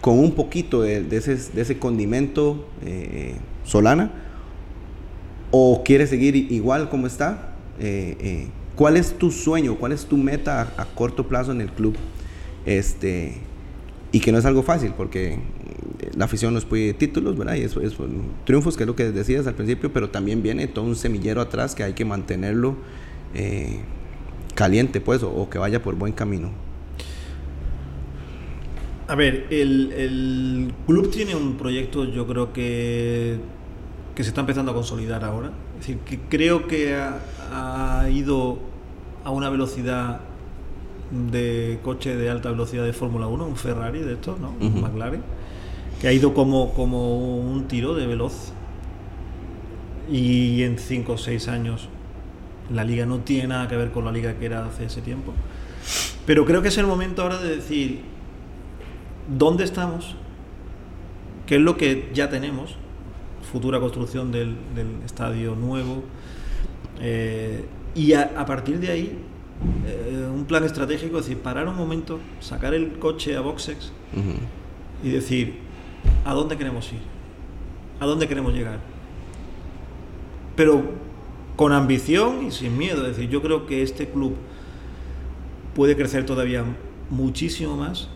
[0.00, 4.10] Con un poquito de, ese, condimento eh, Solana.
[5.52, 7.54] ¿O quiere seguir igual como está?
[7.78, 9.76] Eh, eh, ¿Cuál es tu sueño?
[9.76, 11.96] ¿Cuál es tu meta a, a corto plazo en el club?
[12.66, 13.34] Este,
[14.12, 15.38] y que no es algo fácil porque
[16.16, 17.54] la afición nos pide títulos, ¿verdad?
[17.54, 17.94] Y eso es
[18.44, 21.74] triunfos, que es lo que decías al principio, pero también viene todo un semillero atrás
[21.74, 22.76] que hay que mantenerlo
[23.34, 23.80] eh,
[24.54, 26.50] caliente, pues, o, que vaya por buen camino.
[29.08, 33.38] A ver, el, club tiene un proyecto, yo creo que,
[34.14, 35.52] que se está empezando a consolidar ahora.
[35.78, 38.58] Es decir, que creo que ha, ido
[39.24, 40.20] a una velocidad
[41.30, 44.54] de coche de alta velocidad de Fórmula 1, un Ferrari de estos, ¿no?
[44.60, 45.22] Un McLaren
[46.06, 48.52] que ha ido como, como un tiro de veloz.
[50.08, 51.88] Y en 5 o 6 años
[52.72, 55.32] la liga no tiene nada que ver con la liga que era hace ese tiempo.
[56.24, 58.02] Pero creo que es el momento ahora de decir,
[59.36, 60.14] dónde estamos,
[61.44, 62.76] qué es lo que ya tenemos,
[63.50, 64.54] futura construcción del,
[65.04, 66.04] estadio nuevo,
[67.00, 67.64] eh,
[67.96, 69.18] y a, partir de ahí
[69.88, 73.90] eh, un plan estratégico, es decir, parar un momento, sacar el coche a Boxex
[75.02, 75.65] y decir,
[76.24, 77.00] ¿a dónde queremos ir?
[78.00, 78.80] ¿A dónde queremos llegar?
[80.54, 80.82] Pero
[81.56, 84.34] con ambición y sin miedo, es decir, yo creo que este club
[85.74, 86.64] puede crecer todavía
[87.10, 88.08] muchísimo más,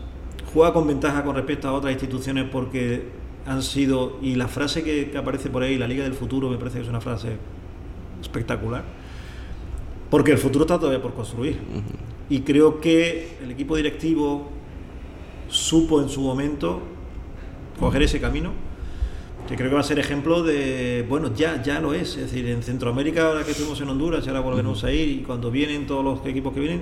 [0.53, 3.09] juega con ventaja con respecto a otras instituciones porque
[3.45, 6.77] han sido, y la frase que, aparece por ahí, la Liga del Futuro, me parece
[6.77, 7.37] que es una frase
[8.21, 8.83] espectacular,
[10.09, 11.57] porque el futuro está todavía por construir.
[12.29, 14.49] Y creo que el equipo directivo
[15.47, 16.81] supo en su momento
[17.81, 18.51] coger ese camino,
[19.49, 22.47] que creo que va a ser ejemplo de, bueno, ya, ya lo es, es decir,
[22.47, 25.85] en Centroamérica, ahora que estuvimos en Honduras, y ahora volvemos a ir, y cuando vienen
[25.87, 26.81] todos los equipos que vienen,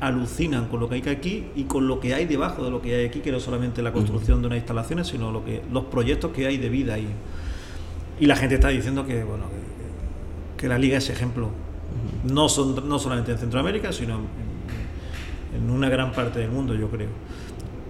[0.00, 2.94] alucinan con lo que hay aquí y con lo que hay debajo de lo que
[2.94, 6.32] hay aquí, que no solamente la construcción de unas instalaciones, sino lo que, los proyectos
[6.32, 7.08] que hay de vida ahí.
[8.20, 9.44] Y la gente está diciendo que, bueno,
[10.56, 11.50] que, la liga es ejemplo,
[12.24, 14.20] no, son, no solamente en Centroamérica, sino
[15.56, 17.08] en, una gran parte del mundo, yo creo.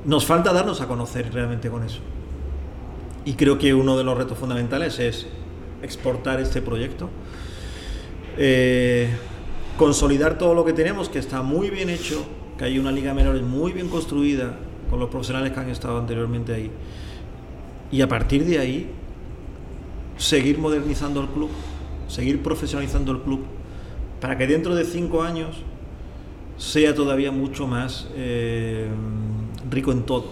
[0.04, 2.00] Nos falta darnos a conocer realmente con eso.
[3.26, 5.26] Y creo que uno de los retos fundamentales es
[5.82, 7.10] exportar este proyecto.
[8.38, 9.10] Eh,
[9.76, 12.24] consolidar todo lo que tenemos, que está muy bien hecho,
[12.56, 14.56] que hay una liga menor muy bien construida,
[14.88, 16.70] con los profesionales que han estado anteriormente ahí.
[17.90, 18.90] Y a partir de ahí,
[20.16, 21.50] seguir modernizando el club,
[22.06, 23.44] seguir profesionalizando el club,
[24.20, 25.56] para que dentro de cinco años
[26.58, 28.86] sea todavía mucho más eh,
[29.68, 30.26] rico en todo.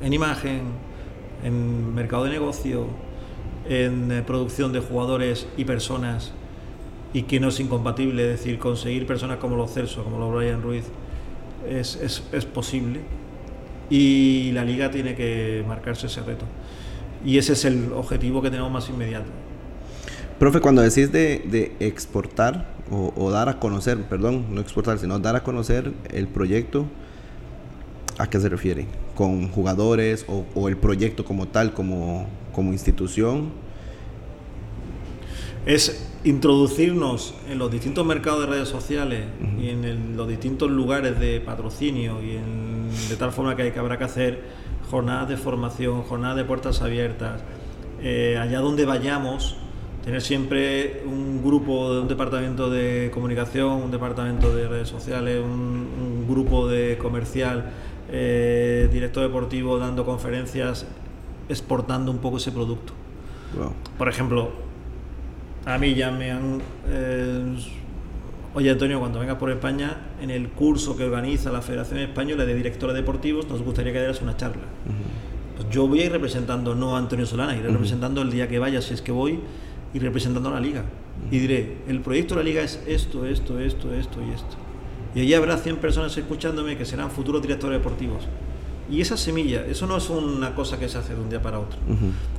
[0.00, 0.60] En imagen,
[1.42, 2.86] en mercado de negocio,
[3.68, 6.32] en eh, producción de jugadores y personas
[7.12, 10.62] y que no es incompatible, es decir, conseguir personas como los Celso, como los Brian
[10.62, 10.84] Ruiz,
[11.68, 13.00] es, es, es, posible
[13.88, 16.44] y la liga tiene que marcarse ese reto.
[17.24, 19.30] Y ese es el objetivo que tenemos más inmediato.
[20.38, 25.18] Profe, cuando decís de, de exportar o, o, dar a conocer, perdón, no exportar, sino
[25.18, 26.86] dar a conocer el proyecto,
[28.18, 28.86] ¿a qué se refiere?
[29.14, 33.50] ¿Con jugadores o, o el proyecto como tal, como, como institución?
[35.66, 39.24] Es introducirnos en los distintos mercados de redes sociales
[39.60, 42.38] y en los distintos lugares de patrocinio y
[43.08, 44.42] de tal forma que, hay, que habrá que hacer
[44.90, 47.42] jornadas de formación, jornadas de puertas abiertas,
[48.00, 49.56] eh, allá donde vayamos,
[50.04, 56.26] tener siempre un grupo de un departamento de comunicación, un departamento de redes sociales, un,
[56.28, 57.72] grupo de comercial,
[58.12, 60.86] eh, director deportivo dando conferencias,
[61.48, 62.92] exportando un poco ese producto.
[63.96, 64.50] Por ejemplo,
[65.64, 66.60] a mí ya me han...
[66.88, 67.56] Eh,
[68.54, 72.54] oye Antonio, cuando vengas por España, en el curso que organiza la Federación Española de
[72.54, 74.64] Directores Deportivos, nos gustaría que dieras una charla.
[75.56, 78.58] pues yo voy a ir representando no a Antonio Solana, iré representando el día que
[78.58, 79.40] vaya, si es que voy,
[79.94, 80.84] y representando a la liga.
[81.30, 84.56] Y diré, el proyecto de la liga es esto, esto, esto, esto y esto.
[85.14, 88.24] Y allí habrá 100 personas escuchándome que serán futuros directores deportivos.
[88.90, 91.58] Y esa semilla, eso no es una cosa que se hace de un día para
[91.58, 91.78] otro.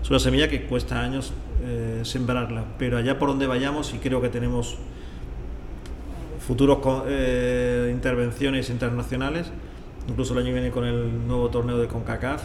[0.01, 2.65] Es una semilla que cuesta años eh, sembrarla.
[2.77, 4.77] Pero allá por donde vayamos, y creo que tenemos
[6.45, 9.47] futuros eh, intervenciones internacionales,
[10.07, 12.43] incluso el año que viene con el nuevo torneo de CONCACAF,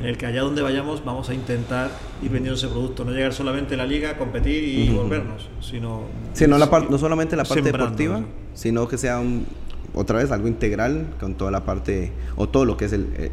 [0.00, 1.90] en el que allá donde vayamos vamos a intentar
[2.22, 6.02] ir vendiendo ese producto, no llegar solamente a la liga, competir y volvernos, sino...
[6.34, 8.22] Sí, no, la no solamente la parte deportiva,
[8.58, 9.46] sino que sea un,
[9.94, 13.30] otra vez algo integral con toda la parte, o todo lo que es el,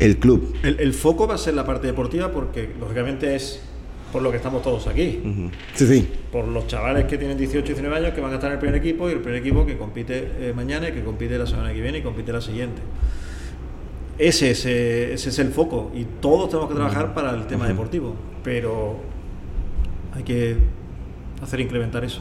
[0.00, 0.56] el, club.
[0.64, 3.62] El, foco va a ser la parte deportiva porque lógicamente es
[4.12, 5.22] por lo que estamos todos aquí.
[5.74, 6.08] Sí, sí.
[6.32, 8.58] Por los chavales que tienen 18 y 19 años que van a estar en el
[8.58, 11.72] primer equipo y el primer equipo que compite eh, mañana y que compite la semana
[11.72, 12.82] que viene y compite la siguiente.
[14.18, 18.16] Ese es, ese es el foco y todos tenemos que trabajar para el tema deportivo,
[18.42, 18.96] pero
[20.12, 20.56] hay que
[21.40, 22.20] hacer incrementar eso.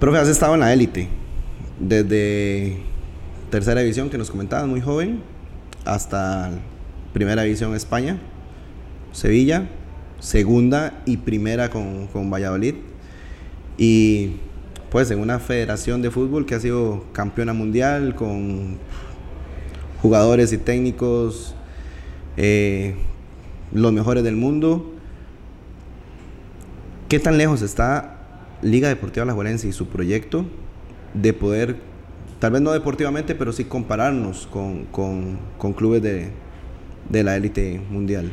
[0.00, 1.08] Profe, has estado en la élite
[1.80, 2.76] desde
[3.50, 5.22] tercera división que nos comentabas, muy joven,
[5.86, 6.50] hasta
[7.14, 8.18] primera división España,
[9.12, 9.70] Sevilla,
[10.20, 12.74] segunda y primera con, con Valladolid.
[13.78, 14.32] Y
[14.90, 18.76] pues en una federación de fútbol que ha sido campeona mundial con
[20.02, 21.54] jugadores y técnicos
[22.36, 22.96] eh,
[23.72, 24.92] los mejores del mundo.
[27.08, 28.15] ¿Qué tan lejos está
[28.62, 30.46] Liga Deportiva La Juelense y su proyecto
[31.14, 31.76] de poder,
[32.38, 34.86] tal vez no deportivamente, pero sí compararnos con,
[35.74, 36.32] clubes de,
[37.22, 38.30] la élite mundial.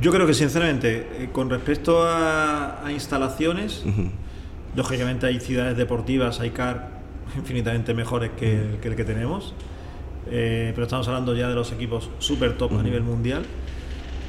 [0.00, 3.84] Yo creo que sinceramente, eh, con respecto a, instalaciones,
[4.74, 7.00] lógicamente hay ciudades deportivas, hay CAR
[7.36, 9.54] infinitamente mejores que, el que tenemos.
[10.30, 13.44] eh, pero estamos hablando ya de los equipos super top a nivel mundial.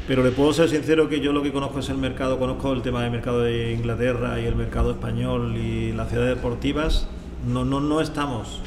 [0.07, 2.83] Pero le puedo ser sincero que yo lo que conozco es el mercado, conozco el
[2.83, 7.07] tema del mercado de Inglaterra y el mercado español y las ciudades deportivas.
[7.47, 8.61] No, no, no estamos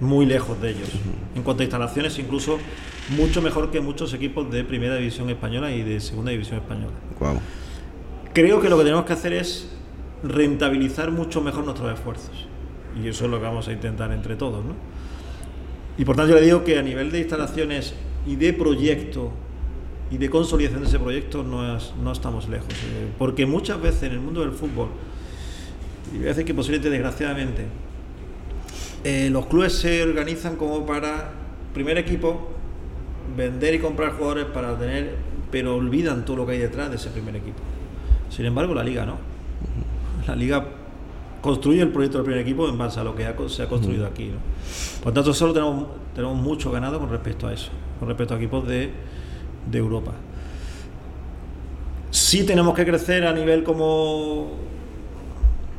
[0.00, 0.90] muy lejos de ellos.
[1.36, 2.58] En cuanto a instalaciones, incluso
[3.16, 6.94] mucho mejor que muchos equipos de primera división española y de segunda división española.
[8.32, 9.70] Creo que lo que tenemos que hacer es
[10.24, 12.48] rentabilizar mucho mejor nuestros esfuerzos.
[13.00, 14.64] Y eso es lo que vamos a intentar entre todos.
[14.64, 14.74] ¿no?
[15.98, 17.94] Y por tanto yo le digo que a nivel de instalaciones
[18.26, 19.32] y de proyecto
[20.14, 22.72] y de consolidación de ese proyecto no, no estamos lejos.
[22.72, 24.88] Eh, porque muchas veces en el mundo del fútbol,
[26.12, 27.66] y voy a decir que posiblemente desgraciadamente,
[29.02, 31.32] eh, los clubes se organizan como para,
[31.72, 32.48] primer equipo,
[33.36, 35.16] vender y comprar jugadores para tener,
[35.50, 37.58] pero olvidan todo lo que hay detrás de ese primer equipo.
[38.30, 39.18] Sin embargo, la liga no.
[40.28, 40.64] La liga
[41.40, 44.30] construye el proyecto del primer equipo en base a lo que se ha construido aquí.
[45.02, 48.66] Por tanto, solo tenemos, tenemos mucho ganado con respecto a eso, con respecto a equipos
[48.68, 48.92] de,
[49.70, 50.12] de Europa.
[52.10, 54.52] Sí tenemos que crecer a nivel como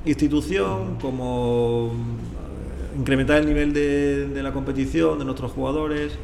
[0.05, 6.17] institución, como eh, incrementar el nivel de, de la competición, de nuestros jugadores,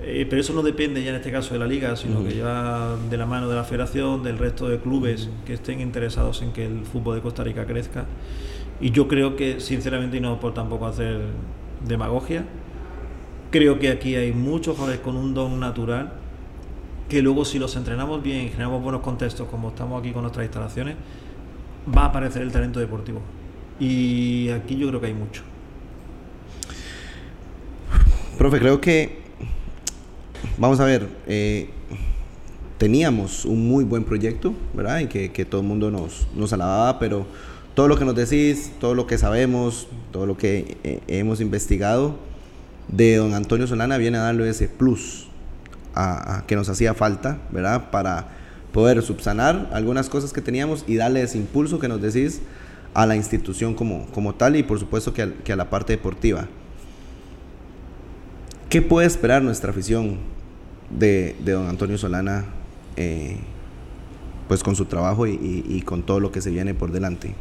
[0.00, 2.96] eh, pero eso no depende ya en este caso de la liga, sino que ya
[3.10, 6.66] de la mano de la federación, del resto de clubes que estén interesados en que
[6.66, 8.06] el fútbol de Costa Rica crezca.
[8.80, 11.20] Y yo creo que, sinceramente, y no por tampoco hacer
[11.84, 12.44] demagogia,
[13.50, 16.12] creo que aquí hay muchos jugadores con un don natural
[17.08, 20.44] que luego si los entrenamos bien y generamos buenos contextos, como estamos aquí con nuestras
[20.44, 20.96] instalaciones,
[21.96, 23.22] va a aparecer el talento deportivo.
[23.80, 25.42] Y aquí yo creo que hay mucho.
[28.36, 29.18] Profe, creo que
[30.58, 31.70] vamos a ver, eh,
[32.76, 35.00] teníamos un muy buen proyecto, ¿verdad?
[35.00, 37.26] Y que, todo el mundo nos, nos alababa, pero
[37.74, 42.16] todo lo que nos decís, todo lo que sabemos, todo lo que eh, hemos investigado
[42.88, 45.27] de don Antonio Solana viene a darle ese plus
[45.94, 47.90] a, que nos hacía falta, ¿verdad?
[47.90, 48.28] Para
[48.72, 52.40] poder subsanar algunas cosas que teníamos y darle ese impulso que nos decís
[52.94, 56.48] a la institución como, como tal y por supuesto que a la parte deportiva.
[58.68, 60.18] ¿Qué puede esperar nuestra afición
[60.90, 62.44] de, don Antonio Solana
[62.96, 63.38] eh,
[64.46, 67.34] pues con su trabajo y, con todo lo que se viene por delante?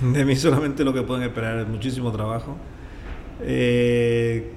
[0.00, 2.56] De mí solamente lo que pueden esperar es muchísimo trabajo.
[3.42, 4.52] Eh,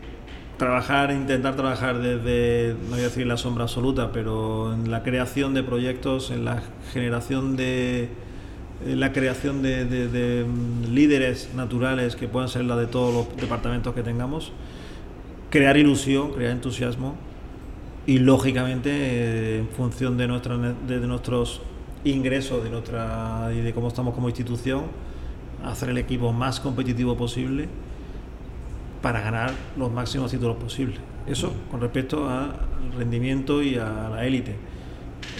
[0.57, 5.53] trabajar, intentar trabajar desde, no voy a decir la sombra absoluta, pero en la creación
[5.53, 8.09] de proyectos, en la generación de,
[8.85, 10.45] la creación de, de,
[10.91, 14.51] líderes naturales que puedan ser la de todos los departamentos que tengamos
[15.49, 17.15] crear ilusión, crear entusiasmo
[18.05, 21.61] y lógicamente eh, en función de, nuestra, de, nuestros
[22.03, 24.85] ingresos de nuestra, y de cómo estamos como institución,
[25.63, 27.69] hacer el equipo más competitivo posible
[29.03, 30.97] para ganar los máximos títulos posibles.
[31.27, 32.53] Eso con respecto al
[32.97, 34.55] rendimiento y a la élite.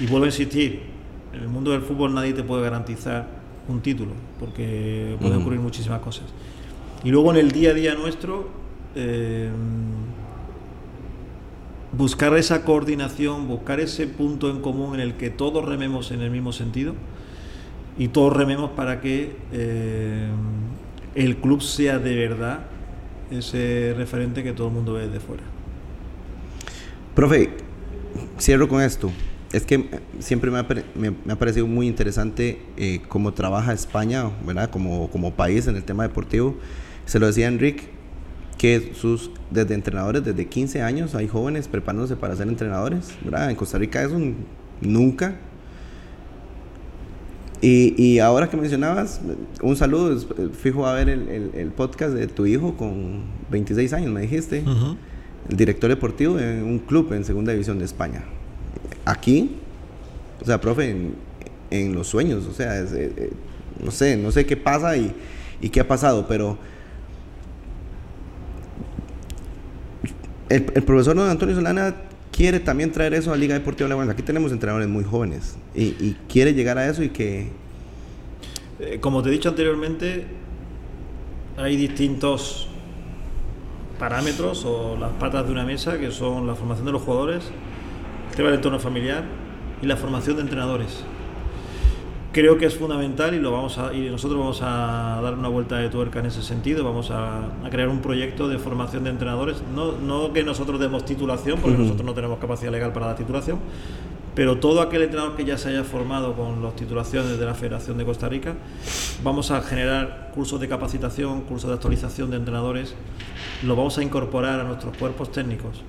[0.01, 0.82] Y vuelvo a insistir,
[1.32, 3.26] en el mundo del fútbol nadie te puede garantizar
[3.70, 6.26] un título, porque pueden ocurrir muchísimas cosas.
[7.05, 8.49] Y luego en el día a día nuestro,
[8.95, 9.49] eh,
[11.93, 16.32] buscar esa coordinación, buscar ese punto en común en el que todos rememos en el
[16.32, 16.95] mismo sentido
[17.97, 20.28] y todos rememos para que eh,
[21.16, 22.73] el club sea de verdad
[23.34, 25.44] ese referente que todo el mundo ve desde fuera.
[27.16, 27.52] Profe,
[28.40, 29.12] cierro con esto.
[29.52, 34.72] Es que siempre me ha, parecido muy interesante eh, cómo trabaja España, ¿verdad?
[34.72, 36.56] Como, como país en el tema deportivo.
[37.06, 37.90] Se lo decía Enrique,
[38.58, 43.50] que sus, desde entrenadores, desde 15 años, hay jóvenes preparándose para ser entrenadores, ¿verdad?
[43.50, 44.18] En Costa Rica eso
[44.82, 45.36] nunca.
[47.64, 49.22] Y, y, ahora que mencionabas,
[49.61, 50.20] un saludo,
[50.51, 54.66] fijo a ver el, el, podcast de tu hijo con 26 años, me dijiste,
[55.47, 58.26] el director deportivo de un club en segunda división de España.
[59.05, 59.55] Aquí,
[60.41, 61.16] o sea, profe, en,
[61.72, 63.32] en los sueños, o sea, eh, eh,
[63.82, 65.16] no sé, no sé qué pasa y,
[65.61, 66.57] y qué ha pasado, pero
[70.49, 71.95] el, profesor don Antonio Solana
[72.34, 76.54] quiere también traer eso a Liga Deportiva La Aquí tenemos entrenadores muy jóvenes y, quiere
[76.54, 77.50] llegar a eso y que...
[78.80, 80.26] Eh, como te he dicho anteriormente,
[81.56, 82.68] hay distintos
[84.00, 87.46] parámetros o las patas de una mesa que son la formación de los jugadores,
[88.32, 89.24] el tema del entorno familiar
[89.82, 91.06] y la formación de entrenadores
[92.34, 95.78] creo que es fundamental y lo vamos a y nosotros vamos a dar una vuelta
[95.78, 96.84] de tuerca en ese sentido.
[96.84, 99.64] Vamos a, crear un proyecto de formación de entrenadores.
[99.74, 103.60] No, no que nosotros demos titulación porque nosotros no tenemos capacidad legal para dar titulación
[104.36, 108.00] pero todo aquel entrenador que ya se haya formado con las titulaciones de la Federación
[108.00, 108.56] de Costa Rica,
[109.24, 112.96] vamos a generar cursos de capacitación, cursos de actualización de entrenadores,
[113.62, 115.84] lo vamos a incorporar a nuestros cuerpos técnicos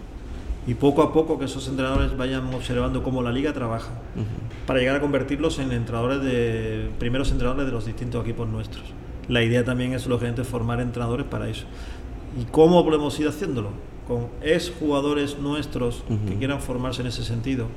[0.66, 3.90] y poco a poco que esos entrenadores vayan observando cómo la liga trabaja
[4.66, 8.84] para llegar a convertirlos en entrenadores de primeros entrenadores de los distintos equipos nuestros.
[9.28, 11.64] La idea también es lógicamente formar entrenadores para eso.
[12.40, 13.70] ¿Y cómo podemos ir haciéndolo?
[14.08, 17.68] Con ex jugadores nuestros que quieran formarse en ese sentido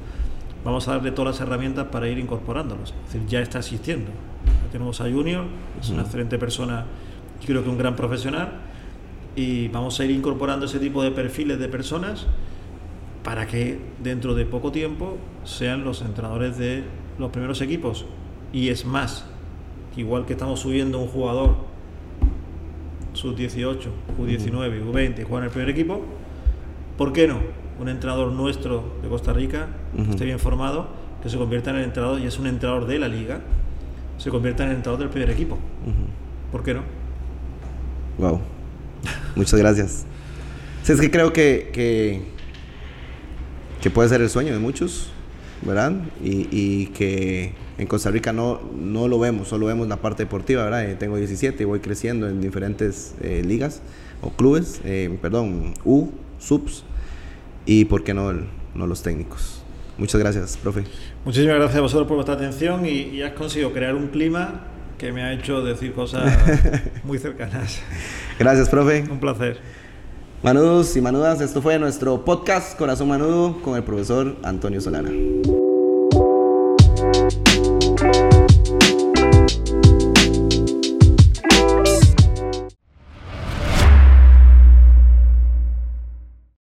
[0.64, 2.94] vamos a darle todas las herramientas para ir incorporándolos.
[3.06, 4.12] Es decir, ya está asistiendo.
[4.72, 5.46] tenemos a Junior,
[5.80, 6.86] es una excelente persona,
[7.46, 8.52] creo que un gran profesional,
[9.36, 12.26] y vamos a ir incorporando ese tipo de perfiles de personas
[13.28, 16.86] para que dentro de poco tiempo sean los entrenadores de
[17.20, 18.06] los primeros equipos.
[18.54, 19.26] Y es más,
[19.98, 21.58] igual que estamos subiendo un jugador
[23.12, 26.06] sub-18, U19, U20 y juega en el primer equipo,
[26.98, 27.40] ¿por qué no?
[27.82, 30.88] un entrenador nuestro de Costa Rica, que esté bien formado,
[31.22, 33.42] que se convierta en el entrenador y es un entrenador de la liga,
[34.18, 35.58] se convierta en el entrenador del primer equipo.
[36.50, 36.84] ¿Por qué no?
[38.20, 38.40] Wow.
[39.36, 40.06] Muchas gracias.
[40.88, 42.37] es que creo que, que,
[43.82, 45.10] que, puede ser el sueño de muchos,
[45.62, 45.94] ¿verdad?
[46.24, 50.64] Y, y, que en Costa Rica no, no lo vemos, solo vemos la parte deportiva,
[50.64, 50.90] ¿verdad?
[50.90, 53.82] Eh, tengo 17 y voy creciendo en diferentes eh, ligas
[54.22, 56.10] o clubes, eh, perdón, U,
[56.40, 56.84] subs
[57.66, 58.34] y por qué no,
[58.74, 59.62] no los técnicos.
[59.98, 60.84] Muchas gracias, profe.
[61.26, 64.62] Muchísimas gracias a vosotros por vuestra atención y, has conseguido crear un clima
[64.98, 66.34] que me ha hecho decir cosas
[67.04, 67.80] muy cercanas.
[68.40, 69.04] Gracias, profe.
[69.10, 69.60] Un placer.
[70.44, 75.10] Manudos y manudas, esto fue nuestro podcast Corazón Manudo con el profesor Antonio Solana.